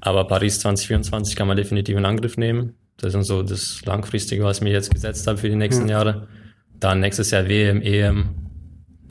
Aber 0.00 0.26
Paris 0.26 0.60
2024 0.60 1.36
kann 1.36 1.46
man 1.46 1.56
definitiv 1.56 1.96
in 1.96 2.04
Angriff 2.04 2.36
nehmen. 2.36 2.74
Das 2.96 3.14
ist 3.14 3.26
so 3.26 3.42
das 3.42 3.84
Langfristige, 3.84 4.44
was 4.44 4.58
ich 4.58 4.64
mir 4.64 4.72
jetzt 4.72 4.92
gesetzt 4.92 5.26
habe 5.26 5.38
für 5.38 5.48
die 5.48 5.56
nächsten 5.56 5.88
Jahre. 5.88 6.28
Dann 6.80 7.00
nächstes 7.00 7.30
Jahr 7.30 7.48
WM, 7.48 7.82
EM. 7.82 8.28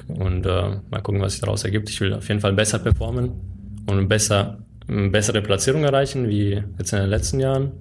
Und 0.08 0.46
äh, 0.46 0.78
mal 0.90 1.02
gucken, 1.02 1.22
was 1.22 1.34
sich 1.34 1.42
daraus 1.42 1.64
ergibt. 1.64 1.90
Ich 1.90 2.02
will 2.02 2.14
auf 2.14 2.28
jeden 2.28 2.42
Fall 2.42 2.54
besser 2.54 2.80
performen 2.80 3.32
und 3.88 4.08
besser, 4.08 4.60
eine 4.88 5.10
bessere 5.10 5.42
Platzierung 5.42 5.84
erreichen, 5.84 6.28
wie 6.28 6.62
jetzt 6.78 6.94
in 6.94 7.00
den 7.00 7.10
letzten 7.10 7.40
Jahren. 7.40 7.72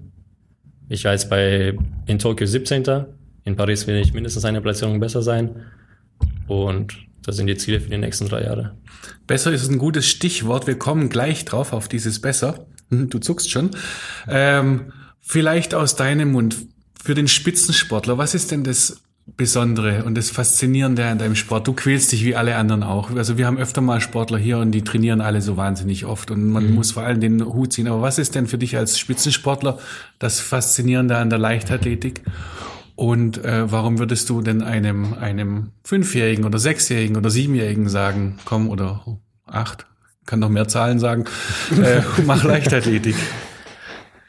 Ich 0.88 1.05
war 1.05 1.12
jetzt 1.12 1.31
bei 1.31 1.77
in 2.07 2.18
Tokio 2.18 2.46
17. 2.46 2.85
In 3.44 3.57
Paris 3.57 3.87
will 3.87 3.96
ich 3.96 4.12
mindestens 4.12 4.44
eine 4.44 4.61
Platzierung 4.61 5.00
besser 5.00 5.22
sein. 5.22 5.57
Und 6.46 6.96
das 7.24 7.37
sind 7.37 7.46
die 7.46 7.57
Ziele 7.57 7.80
für 7.80 7.90
die 7.90 7.98
nächsten 7.98 8.28
drei 8.28 8.42
Jahre. 8.42 8.74
Besser 9.26 9.52
ist 9.52 9.70
ein 9.70 9.78
gutes 9.78 10.07
Stichwort. 10.07 10.66
Wir 10.66 10.78
kommen 10.78 11.09
gleich 11.09 11.44
drauf 11.44 11.72
auf 11.72 11.88
dieses 11.88 12.20
Besser. 12.20 12.66
Du 12.90 13.18
zuckst 13.18 13.50
schon. 13.50 13.70
Ähm, 14.28 14.92
vielleicht 15.20 15.74
aus 15.74 15.96
deinem 15.96 16.33
Mund. 16.33 16.57
Für 17.02 17.14
den 17.14 17.26
Spitzensportler, 17.28 18.18
was 18.18 18.35
ist 18.35 18.50
denn 18.50 18.62
das 18.62 19.02
Besondere 19.26 20.04
und 20.04 20.16
das 20.16 20.30
Faszinierende 20.30 21.04
an 21.07 21.18
deinem 21.18 21.35
Sport? 21.35 21.66
Du 21.66 21.72
quälst 21.72 22.12
dich 22.12 22.24
wie 22.24 22.37
alle 22.37 22.57
anderen 22.57 22.83
auch. 22.83 23.11
Also 23.11 23.37
wir 23.37 23.46
haben 23.46 23.59
öfter 23.59 23.80
mal 23.80 24.00
Sportler 24.00 24.38
hier 24.38 24.59
und 24.59 24.70
die 24.72 24.85
trainieren 24.85 25.22
alle 25.22 25.40
so 25.40 25.57
wahnsinnig 25.57 26.04
oft 26.04 26.30
und 26.30 26.50
man 26.50 26.72
muss 26.72 26.92
vor 26.92 27.02
allem 27.02 27.20
den 27.20 27.44
Hut 27.44 27.72
ziehen. 27.72 27.88
Aber 27.88 28.02
was 28.02 28.18
ist 28.18 28.35
denn 28.35 28.46
für 28.46 28.59
dich 28.59 28.76
als 28.76 28.98
Spitzensportler 28.98 29.78
das 30.18 30.40
Faszinierende 30.40 31.16
an 31.16 31.30
der 31.30 31.38
Leichtathletik? 31.38 32.22
Und 32.96 33.44
äh, 33.44 33.70
warum 33.70 33.98
würdest 33.98 34.30
du 34.30 34.40
denn 34.40 34.62
einem, 34.62 35.14
einem 35.14 35.72
Fünfjährigen 35.83 36.44
oder 36.44 36.59
Sechsjährigen 36.59 37.16
oder 37.16 37.30
Siebenjährigen 37.30 37.88
sagen, 37.88 38.38
komm, 38.44 38.68
oder 38.68 39.04
acht, 39.46 39.87
kann 40.26 40.38
noch 40.38 40.48
mehr 40.48 40.68
Zahlen 40.68 40.98
sagen, 40.98 41.24
äh, 41.83 42.02
mach 42.26 42.44
Leichtathletik? 42.44 43.16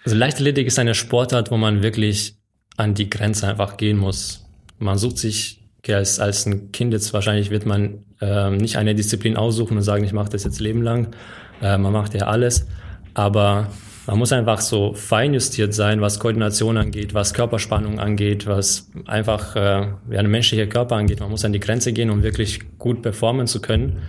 Also 0.04 0.18
Leichtathletik 0.18 0.68
ist 0.68 0.80
eine 0.80 0.96
Sportart, 0.96 1.52
wo 1.52 1.58
man 1.58 1.84
wirklich 1.84 2.38
an 2.78 2.94
die 2.94 3.10
Grenze 3.10 3.48
einfach 3.48 3.78
gehen 3.78 3.98
muss. 3.98 4.46
Man 4.80 4.98
sucht 4.98 5.20
sich 5.20 5.66
okay, 5.86 5.94
als, 5.94 6.20
als 6.20 6.48
ein 6.48 6.72
Kind 6.72 6.94
jetzt 6.94 7.14
wahrscheinlich 7.14 7.52
wird 7.52 7.68
man 7.68 8.06
ähm, 8.20 8.58
nicht 8.58 8.78
eine 8.78 8.96
Disziplin 8.96 9.38
aussuchen 9.38 9.78
und 9.78 9.84
sagen, 9.84 10.04
ich 10.04 10.14
mache 10.14 10.30
das 10.30 10.44
jetzt 10.44 10.60
Leben 10.60 10.82
lang. 10.82 11.16
Äh, 11.62 11.78
man 11.78 11.94
macht 11.94 12.16
ja 12.16 12.26
alles, 12.26 12.66
aber 13.14 13.68
man 14.08 14.20
muss 14.20 14.32
einfach 14.32 14.62
so 14.62 14.94
feinjustiert 14.94 15.74
sein, 15.74 16.02
was 16.02 16.20
Koordination 16.20 16.78
angeht, 16.78 17.14
was 17.14 17.34
Körperspannung 17.34 18.00
angeht, 18.00 18.46
was 18.46 18.92
einfach 19.06 19.56
äh, 19.56 19.88
ja, 20.10 20.20
ein 20.20 20.30
menschlicher 20.30 20.68
Körper 20.68 20.96
angeht. 20.96 21.20
Man 21.20 21.32
muss 21.32 21.46
an 21.46 21.54
die 21.54 21.60
Grenze 21.60 21.92
gehen, 21.94 22.10
um 22.10 22.22
wirklich 22.22 22.78
gut 22.78 23.02
performen 23.02 23.48
zu 23.48 23.62
können, 23.62 24.00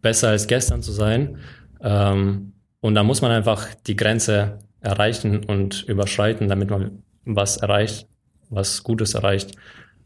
besser 0.00 0.28
als 0.28 0.46
gestern 0.46 0.82
zu 0.82 0.92
sein. 0.92 1.38
Ähm, 1.80 2.52
und 2.80 2.94
da 2.94 3.02
muss 3.02 3.22
man 3.22 3.32
einfach 3.32 3.66
die 3.86 3.96
Grenze 3.96 4.58
erreichen 4.80 5.44
und 5.44 5.82
überschreiten, 5.88 6.48
damit 6.48 6.70
man 6.70 7.02
was 7.24 7.56
erreicht, 7.56 8.06
was 8.48 8.84
Gutes 8.84 9.14
erreicht. 9.14 9.56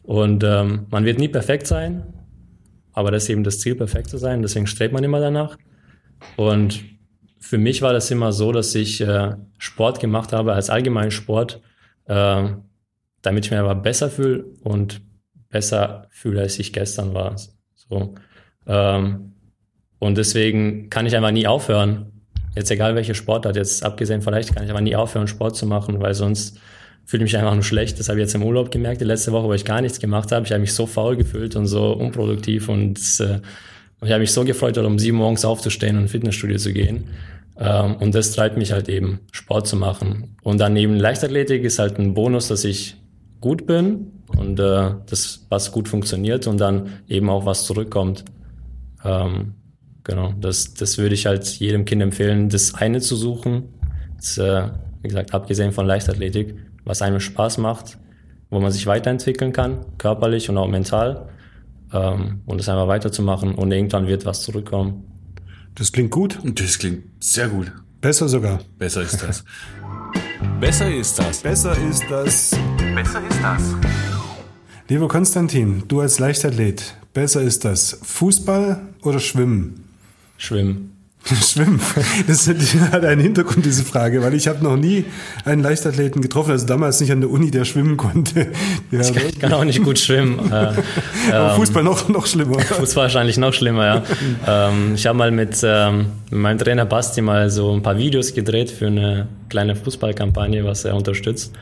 Und 0.02 0.42
ähm, 0.44 0.86
man 0.90 1.04
wird 1.04 1.18
nie 1.18 1.28
perfekt 1.28 1.66
sein, 1.66 2.04
aber 2.92 3.10
das 3.10 3.24
ist 3.24 3.30
eben 3.30 3.44
das 3.44 3.60
Ziel, 3.60 3.74
perfekt 3.74 4.08
zu 4.08 4.16
sein. 4.16 4.40
Deswegen 4.40 4.66
strebt 4.66 4.94
man 4.94 5.04
immer 5.04 5.20
danach. 5.20 5.58
Und 6.36 6.84
für 7.40 7.58
mich 7.58 7.82
war 7.82 7.92
das 7.92 8.10
immer 8.10 8.32
so, 8.32 8.52
dass 8.52 8.74
ich 8.74 9.00
äh, 9.00 9.34
Sport 9.58 9.98
gemacht 9.98 10.32
habe 10.32 10.52
als 10.52 10.70
allgemeinen 10.70 11.10
Sport, 11.10 11.60
äh, 12.04 12.44
damit 13.22 13.44
ich 13.44 13.50
mich 13.50 13.60
aber 13.60 13.74
besser 13.74 14.10
fühle 14.10 14.44
und 14.62 15.00
besser 15.48 16.06
fühle, 16.10 16.42
als 16.42 16.58
ich 16.58 16.72
gestern 16.72 17.14
war. 17.14 17.36
So. 17.74 18.14
Ähm, 18.66 19.32
und 19.98 20.18
deswegen 20.18 20.90
kann 20.90 21.06
ich 21.06 21.16
einfach 21.16 21.30
nie 21.30 21.46
aufhören. 21.46 22.12
Jetzt 22.54 22.70
egal 22.70 22.94
welche 22.94 23.14
Sportart, 23.14 23.56
jetzt 23.56 23.84
abgesehen 23.84 24.22
vielleicht, 24.22 24.54
kann 24.54 24.64
ich 24.64 24.70
aber 24.70 24.80
nie 24.80 24.96
aufhören, 24.96 25.26
Sport 25.26 25.56
zu 25.56 25.66
machen, 25.66 26.00
weil 26.00 26.14
sonst 26.14 26.58
fühle 27.04 27.24
ich 27.24 27.32
mich 27.32 27.38
einfach 27.38 27.54
nur 27.54 27.62
schlecht. 27.62 27.98
Das 27.98 28.08
habe 28.08 28.18
ich 28.18 28.24
jetzt 28.24 28.34
im 28.34 28.42
Urlaub 28.42 28.70
gemerkt, 28.70 29.00
die 29.00 29.04
letzte 29.06 29.32
Woche, 29.32 29.48
wo 29.48 29.54
ich 29.54 29.64
gar 29.64 29.80
nichts 29.80 29.98
gemacht 29.98 30.30
habe. 30.30 30.46
Ich 30.46 30.52
habe 30.52 30.60
mich 30.60 30.74
so 30.74 30.86
faul 30.86 31.16
gefühlt 31.16 31.56
und 31.56 31.66
so 31.66 31.92
unproduktiv 31.92 32.68
und 32.68 32.98
äh, 33.20 33.40
ich 34.02 34.10
habe 34.10 34.20
mich 34.20 34.32
so 34.32 34.44
gefreut, 34.44 34.78
um 34.78 34.98
sieben 34.98 35.18
morgens 35.18 35.44
aufzustehen 35.44 35.96
und 35.96 36.08
Fitnessstudio 36.08 36.56
zu 36.56 36.72
gehen. 36.72 37.04
Ähm, 37.58 37.96
und 37.96 38.14
das 38.14 38.32
treibt 38.32 38.56
mich 38.56 38.72
halt 38.72 38.88
eben, 38.88 39.20
Sport 39.32 39.66
zu 39.66 39.76
machen. 39.76 40.36
Und 40.42 40.58
dann 40.58 40.72
neben 40.72 40.96
Leichtathletik 40.96 41.62
ist 41.64 41.78
halt 41.78 41.98
ein 41.98 42.14
Bonus, 42.14 42.48
dass 42.48 42.64
ich 42.64 42.96
gut 43.40 43.66
bin 43.66 44.12
und 44.36 44.58
äh, 44.58 44.90
das 45.06 45.46
was 45.48 45.72
gut 45.72 45.88
funktioniert 45.88 46.46
und 46.46 46.58
dann 46.58 47.00
eben 47.08 47.28
auch 47.28 47.46
was 47.46 47.64
zurückkommt. 47.64 48.24
Ähm, 49.04 49.54
genau, 50.04 50.32
das, 50.40 50.74
das 50.74 50.98
würde 50.98 51.14
ich 51.14 51.26
halt 51.26 51.46
jedem 51.46 51.84
Kind 51.84 52.02
empfehlen, 52.02 52.48
das 52.48 52.74
eine 52.74 53.00
zu 53.00 53.16
suchen. 53.16 53.68
Das, 54.16 54.38
äh, 54.38 54.68
wie 55.02 55.08
gesagt, 55.08 55.34
abgesehen 55.34 55.72
von 55.72 55.86
Leichtathletik, 55.86 56.54
was 56.84 57.02
einem 57.02 57.20
Spaß 57.20 57.58
macht, 57.58 57.98
wo 58.50 58.60
man 58.60 58.72
sich 58.72 58.86
weiterentwickeln 58.86 59.52
kann, 59.52 59.84
körperlich 59.98 60.48
und 60.48 60.58
auch 60.58 60.68
mental. 60.68 61.28
Ähm, 61.92 62.40
und 62.46 62.58
das 62.58 62.68
einfach 62.68 62.88
weiterzumachen 62.88 63.54
und 63.54 63.72
irgendwann 63.72 64.06
wird 64.06 64.24
was 64.24 64.42
zurückkommen. 64.42 65.04
Das 65.74 65.92
klingt 65.92 66.10
gut. 66.10 66.38
Das 66.44 66.78
klingt 66.78 67.04
sehr 67.20 67.48
gut. 67.48 67.72
Besser 68.00 68.28
sogar. 68.28 68.60
Besser 68.78 69.02
ist 69.02 69.22
das. 69.22 69.44
Besser 70.60 70.94
ist 70.94 71.18
das. 71.18 71.42
Besser 71.42 71.76
ist 71.78 72.04
das. 72.10 72.50
Besser 72.94 73.22
ist 73.28 73.42
das. 73.42 73.76
Lieber 74.88 75.08
Konstantin, 75.08 75.84
du 75.86 76.00
als 76.00 76.18
Leichtathlet, 76.18 76.96
besser 77.12 77.42
ist 77.42 77.64
das 77.64 78.00
Fußball 78.02 78.88
oder 79.02 79.20
Schwimmen? 79.20 79.84
Schwimmen. 80.36 80.99
Schwimmen. 81.24 81.80
Das 82.26 82.48
hat 82.48 83.04
einen 83.04 83.20
Hintergrund, 83.20 83.64
diese 83.64 83.84
Frage, 83.84 84.22
weil 84.22 84.34
ich 84.34 84.48
habe 84.48 84.64
noch 84.64 84.76
nie 84.76 85.04
einen 85.44 85.62
Leichtathleten 85.62 86.22
getroffen, 86.22 86.50
also 86.50 86.66
damals 86.66 87.00
nicht 87.00 87.12
an 87.12 87.20
der 87.20 87.30
Uni, 87.30 87.50
der 87.50 87.64
schwimmen 87.64 87.96
konnte. 87.96 88.48
Ja, 88.90 89.00
Ich 89.00 89.14
kann, 89.14 89.22
ich 89.28 89.38
kann 89.38 89.52
auch 89.52 89.64
nicht 89.64 89.84
gut 89.84 89.98
schwimmen. 89.98 90.50
Äh, 90.50 90.54
aber 91.32 91.50
ähm, 91.50 91.56
Fußball 91.56 91.84
noch, 91.84 92.08
noch 92.08 92.26
schlimmer. 92.26 92.58
Fußball 92.60 93.04
wahrscheinlich 93.04 93.36
noch 93.36 93.52
schlimmer, 93.52 93.86
ja. 93.86 94.68
ähm, 94.68 94.94
ich 94.94 95.06
habe 95.06 95.16
mal 95.16 95.30
mit, 95.30 95.60
ähm, 95.62 96.06
meinem 96.30 96.58
Trainer 96.58 96.86
Basti 96.86 97.20
mal 97.20 97.50
so 97.50 97.72
ein 97.72 97.82
paar 97.82 97.98
Videos 97.98 98.34
gedreht 98.34 98.70
für 98.70 98.88
eine 98.88 99.28
kleine 99.48 99.76
Fußballkampagne, 99.76 100.64
was 100.64 100.84
er 100.84 100.96
unterstützt. 100.96 101.52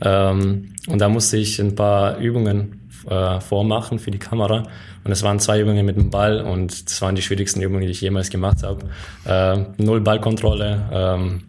Ähm, 0.00 0.74
und 0.86 1.00
da 1.00 1.08
musste 1.08 1.38
ich 1.38 1.58
ein 1.60 1.74
paar 1.74 2.18
Übungen 2.18 2.79
äh, 3.08 3.40
vormachen 3.40 3.98
für 3.98 4.10
die 4.10 4.18
Kamera. 4.18 4.64
Und 5.04 5.12
es 5.12 5.22
waren 5.22 5.38
zwei 5.38 5.60
Übungen 5.60 5.86
mit 5.86 5.96
dem 5.96 6.10
Ball 6.10 6.40
und 6.40 6.90
das 6.90 7.00
waren 7.02 7.14
die 7.14 7.22
schwierigsten 7.22 7.62
Übungen, 7.62 7.82
die 7.82 7.88
ich 7.88 8.00
jemals 8.00 8.30
gemacht 8.30 8.62
habe. 8.62 8.86
Äh, 9.24 9.82
null 9.82 10.00
Ballkontrolle, 10.00 10.88
ähm, 10.92 11.42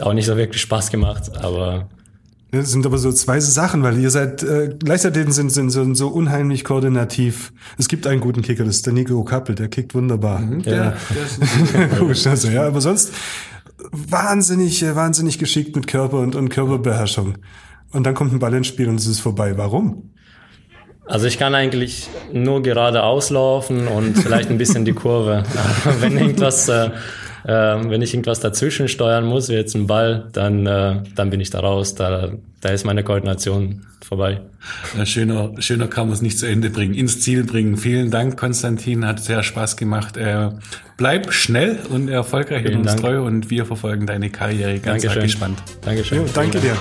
auch 0.00 0.12
nicht 0.12 0.26
so 0.26 0.36
wirklich 0.36 0.62
Spaß 0.62 0.90
gemacht, 0.90 1.36
aber 1.36 1.88
Das 2.54 2.70
sind 2.70 2.84
aber 2.84 2.98
so 2.98 3.10
zwei 3.12 3.40
Sachen, 3.40 3.82
weil 3.82 3.98
ihr 3.98 4.10
seid, 4.10 4.42
äh, 4.42 4.76
Leichtathleten 4.84 5.32
sind, 5.32 5.50
sind 5.50 5.70
so, 5.70 5.94
so 5.94 6.08
unheimlich 6.08 6.64
koordinativ. 6.64 7.52
Es 7.78 7.88
gibt 7.88 8.06
einen 8.06 8.20
guten 8.20 8.42
Kicker, 8.42 8.64
das 8.64 8.76
ist 8.76 8.86
der 8.86 8.92
Nico 8.92 9.24
Kappel, 9.24 9.54
der 9.54 9.68
kickt 9.68 9.94
wunderbar. 9.94 10.42
ja. 10.64 10.94
Komisch, 11.98 12.26
also, 12.28 12.48
ja, 12.48 12.66
aber 12.66 12.82
sonst 12.82 13.12
wahnsinnig, 13.90 14.82
äh, 14.82 14.94
wahnsinnig 14.94 15.38
geschickt 15.38 15.74
mit 15.74 15.86
Körper 15.86 16.18
und, 16.18 16.34
und 16.34 16.50
Körperbeherrschung. 16.50 17.38
Und 17.90 18.04
dann 18.04 18.14
kommt 18.14 18.32
ein 18.32 18.38
Ball 18.38 18.54
ins 18.54 18.66
Spiel 18.66 18.88
und 18.88 18.96
es 18.96 19.06
ist 19.06 19.20
vorbei. 19.20 19.56
Warum? 19.56 20.10
Also 21.06 21.26
ich 21.26 21.38
kann 21.38 21.54
eigentlich 21.54 22.08
nur 22.32 22.62
geradeaus 22.62 23.30
laufen 23.30 23.88
und 23.88 24.16
vielleicht 24.16 24.50
ein 24.50 24.58
bisschen 24.58 24.84
die 24.84 24.92
Kurve. 24.92 25.42
Wenn 26.00 26.16
irgendwas, 26.16 26.68
äh, 26.68 26.90
äh, 27.44 27.50
wenn 27.50 28.02
ich 28.02 28.14
irgendwas 28.14 28.38
dazwischen 28.38 28.86
steuern 28.86 29.24
muss, 29.24 29.48
wie 29.48 29.54
jetzt 29.54 29.74
ein 29.74 29.88
Ball, 29.88 30.28
dann, 30.32 30.64
äh, 30.64 31.02
dann 31.16 31.30
bin 31.30 31.40
ich 31.40 31.50
da 31.50 31.58
raus. 31.60 31.96
Da, 31.96 32.30
da 32.60 32.68
ist 32.68 32.84
meine 32.84 33.02
Koordination 33.02 33.84
vorbei. 34.00 34.42
Ja, 34.96 35.04
schöner, 35.04 35.50
schöner 35.58 35.88
kann 35.88 36.06
man 36.06 36.14
es 36.14 36.22
nicht 36.22 36.38
zu 36.38 36.46
Ende 36.46 36.70
bringen, 36.70 36.94
ins 36.94 37.20
Ziel 37.20 37.42
bringen. 37.44 37.76
Vielen 37.76 38.12
Dank, 38.12 38.36
Konstantin, 38.38 39.04
hat 39.04 39.18
sehr 39.18 39.42
Spaß 39.42 39.76
gemacht. 39.76 40.16
Äh, 40.16 40.50
bleib 40.96 41.32
schnell 41.32 41.80
und 41.88 42.08
erfolgreich 42.08 42.62
Vielen 42.62 42.74
und 42.74 42.80
uns 42.82 42.92
Dank. 42.92 43.00
treu 43.00 43.22
und 43.22 43.50
wir 43.50 43.66
verfolgen 43.66 44.06
deine 44.06 44.30
Karriere 44.30 44.78
ganz 44.78 45.02
Dankeschön. 45.02 45.22
gespannt. 45.22 45.62
Dankeschön. 45.84 46.18
Jo, 46.18 46.24
danke 46.32 46.60
dir. 46.60 46.76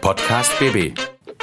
Podcast 0.00 0.52
BB. 0.60 1.11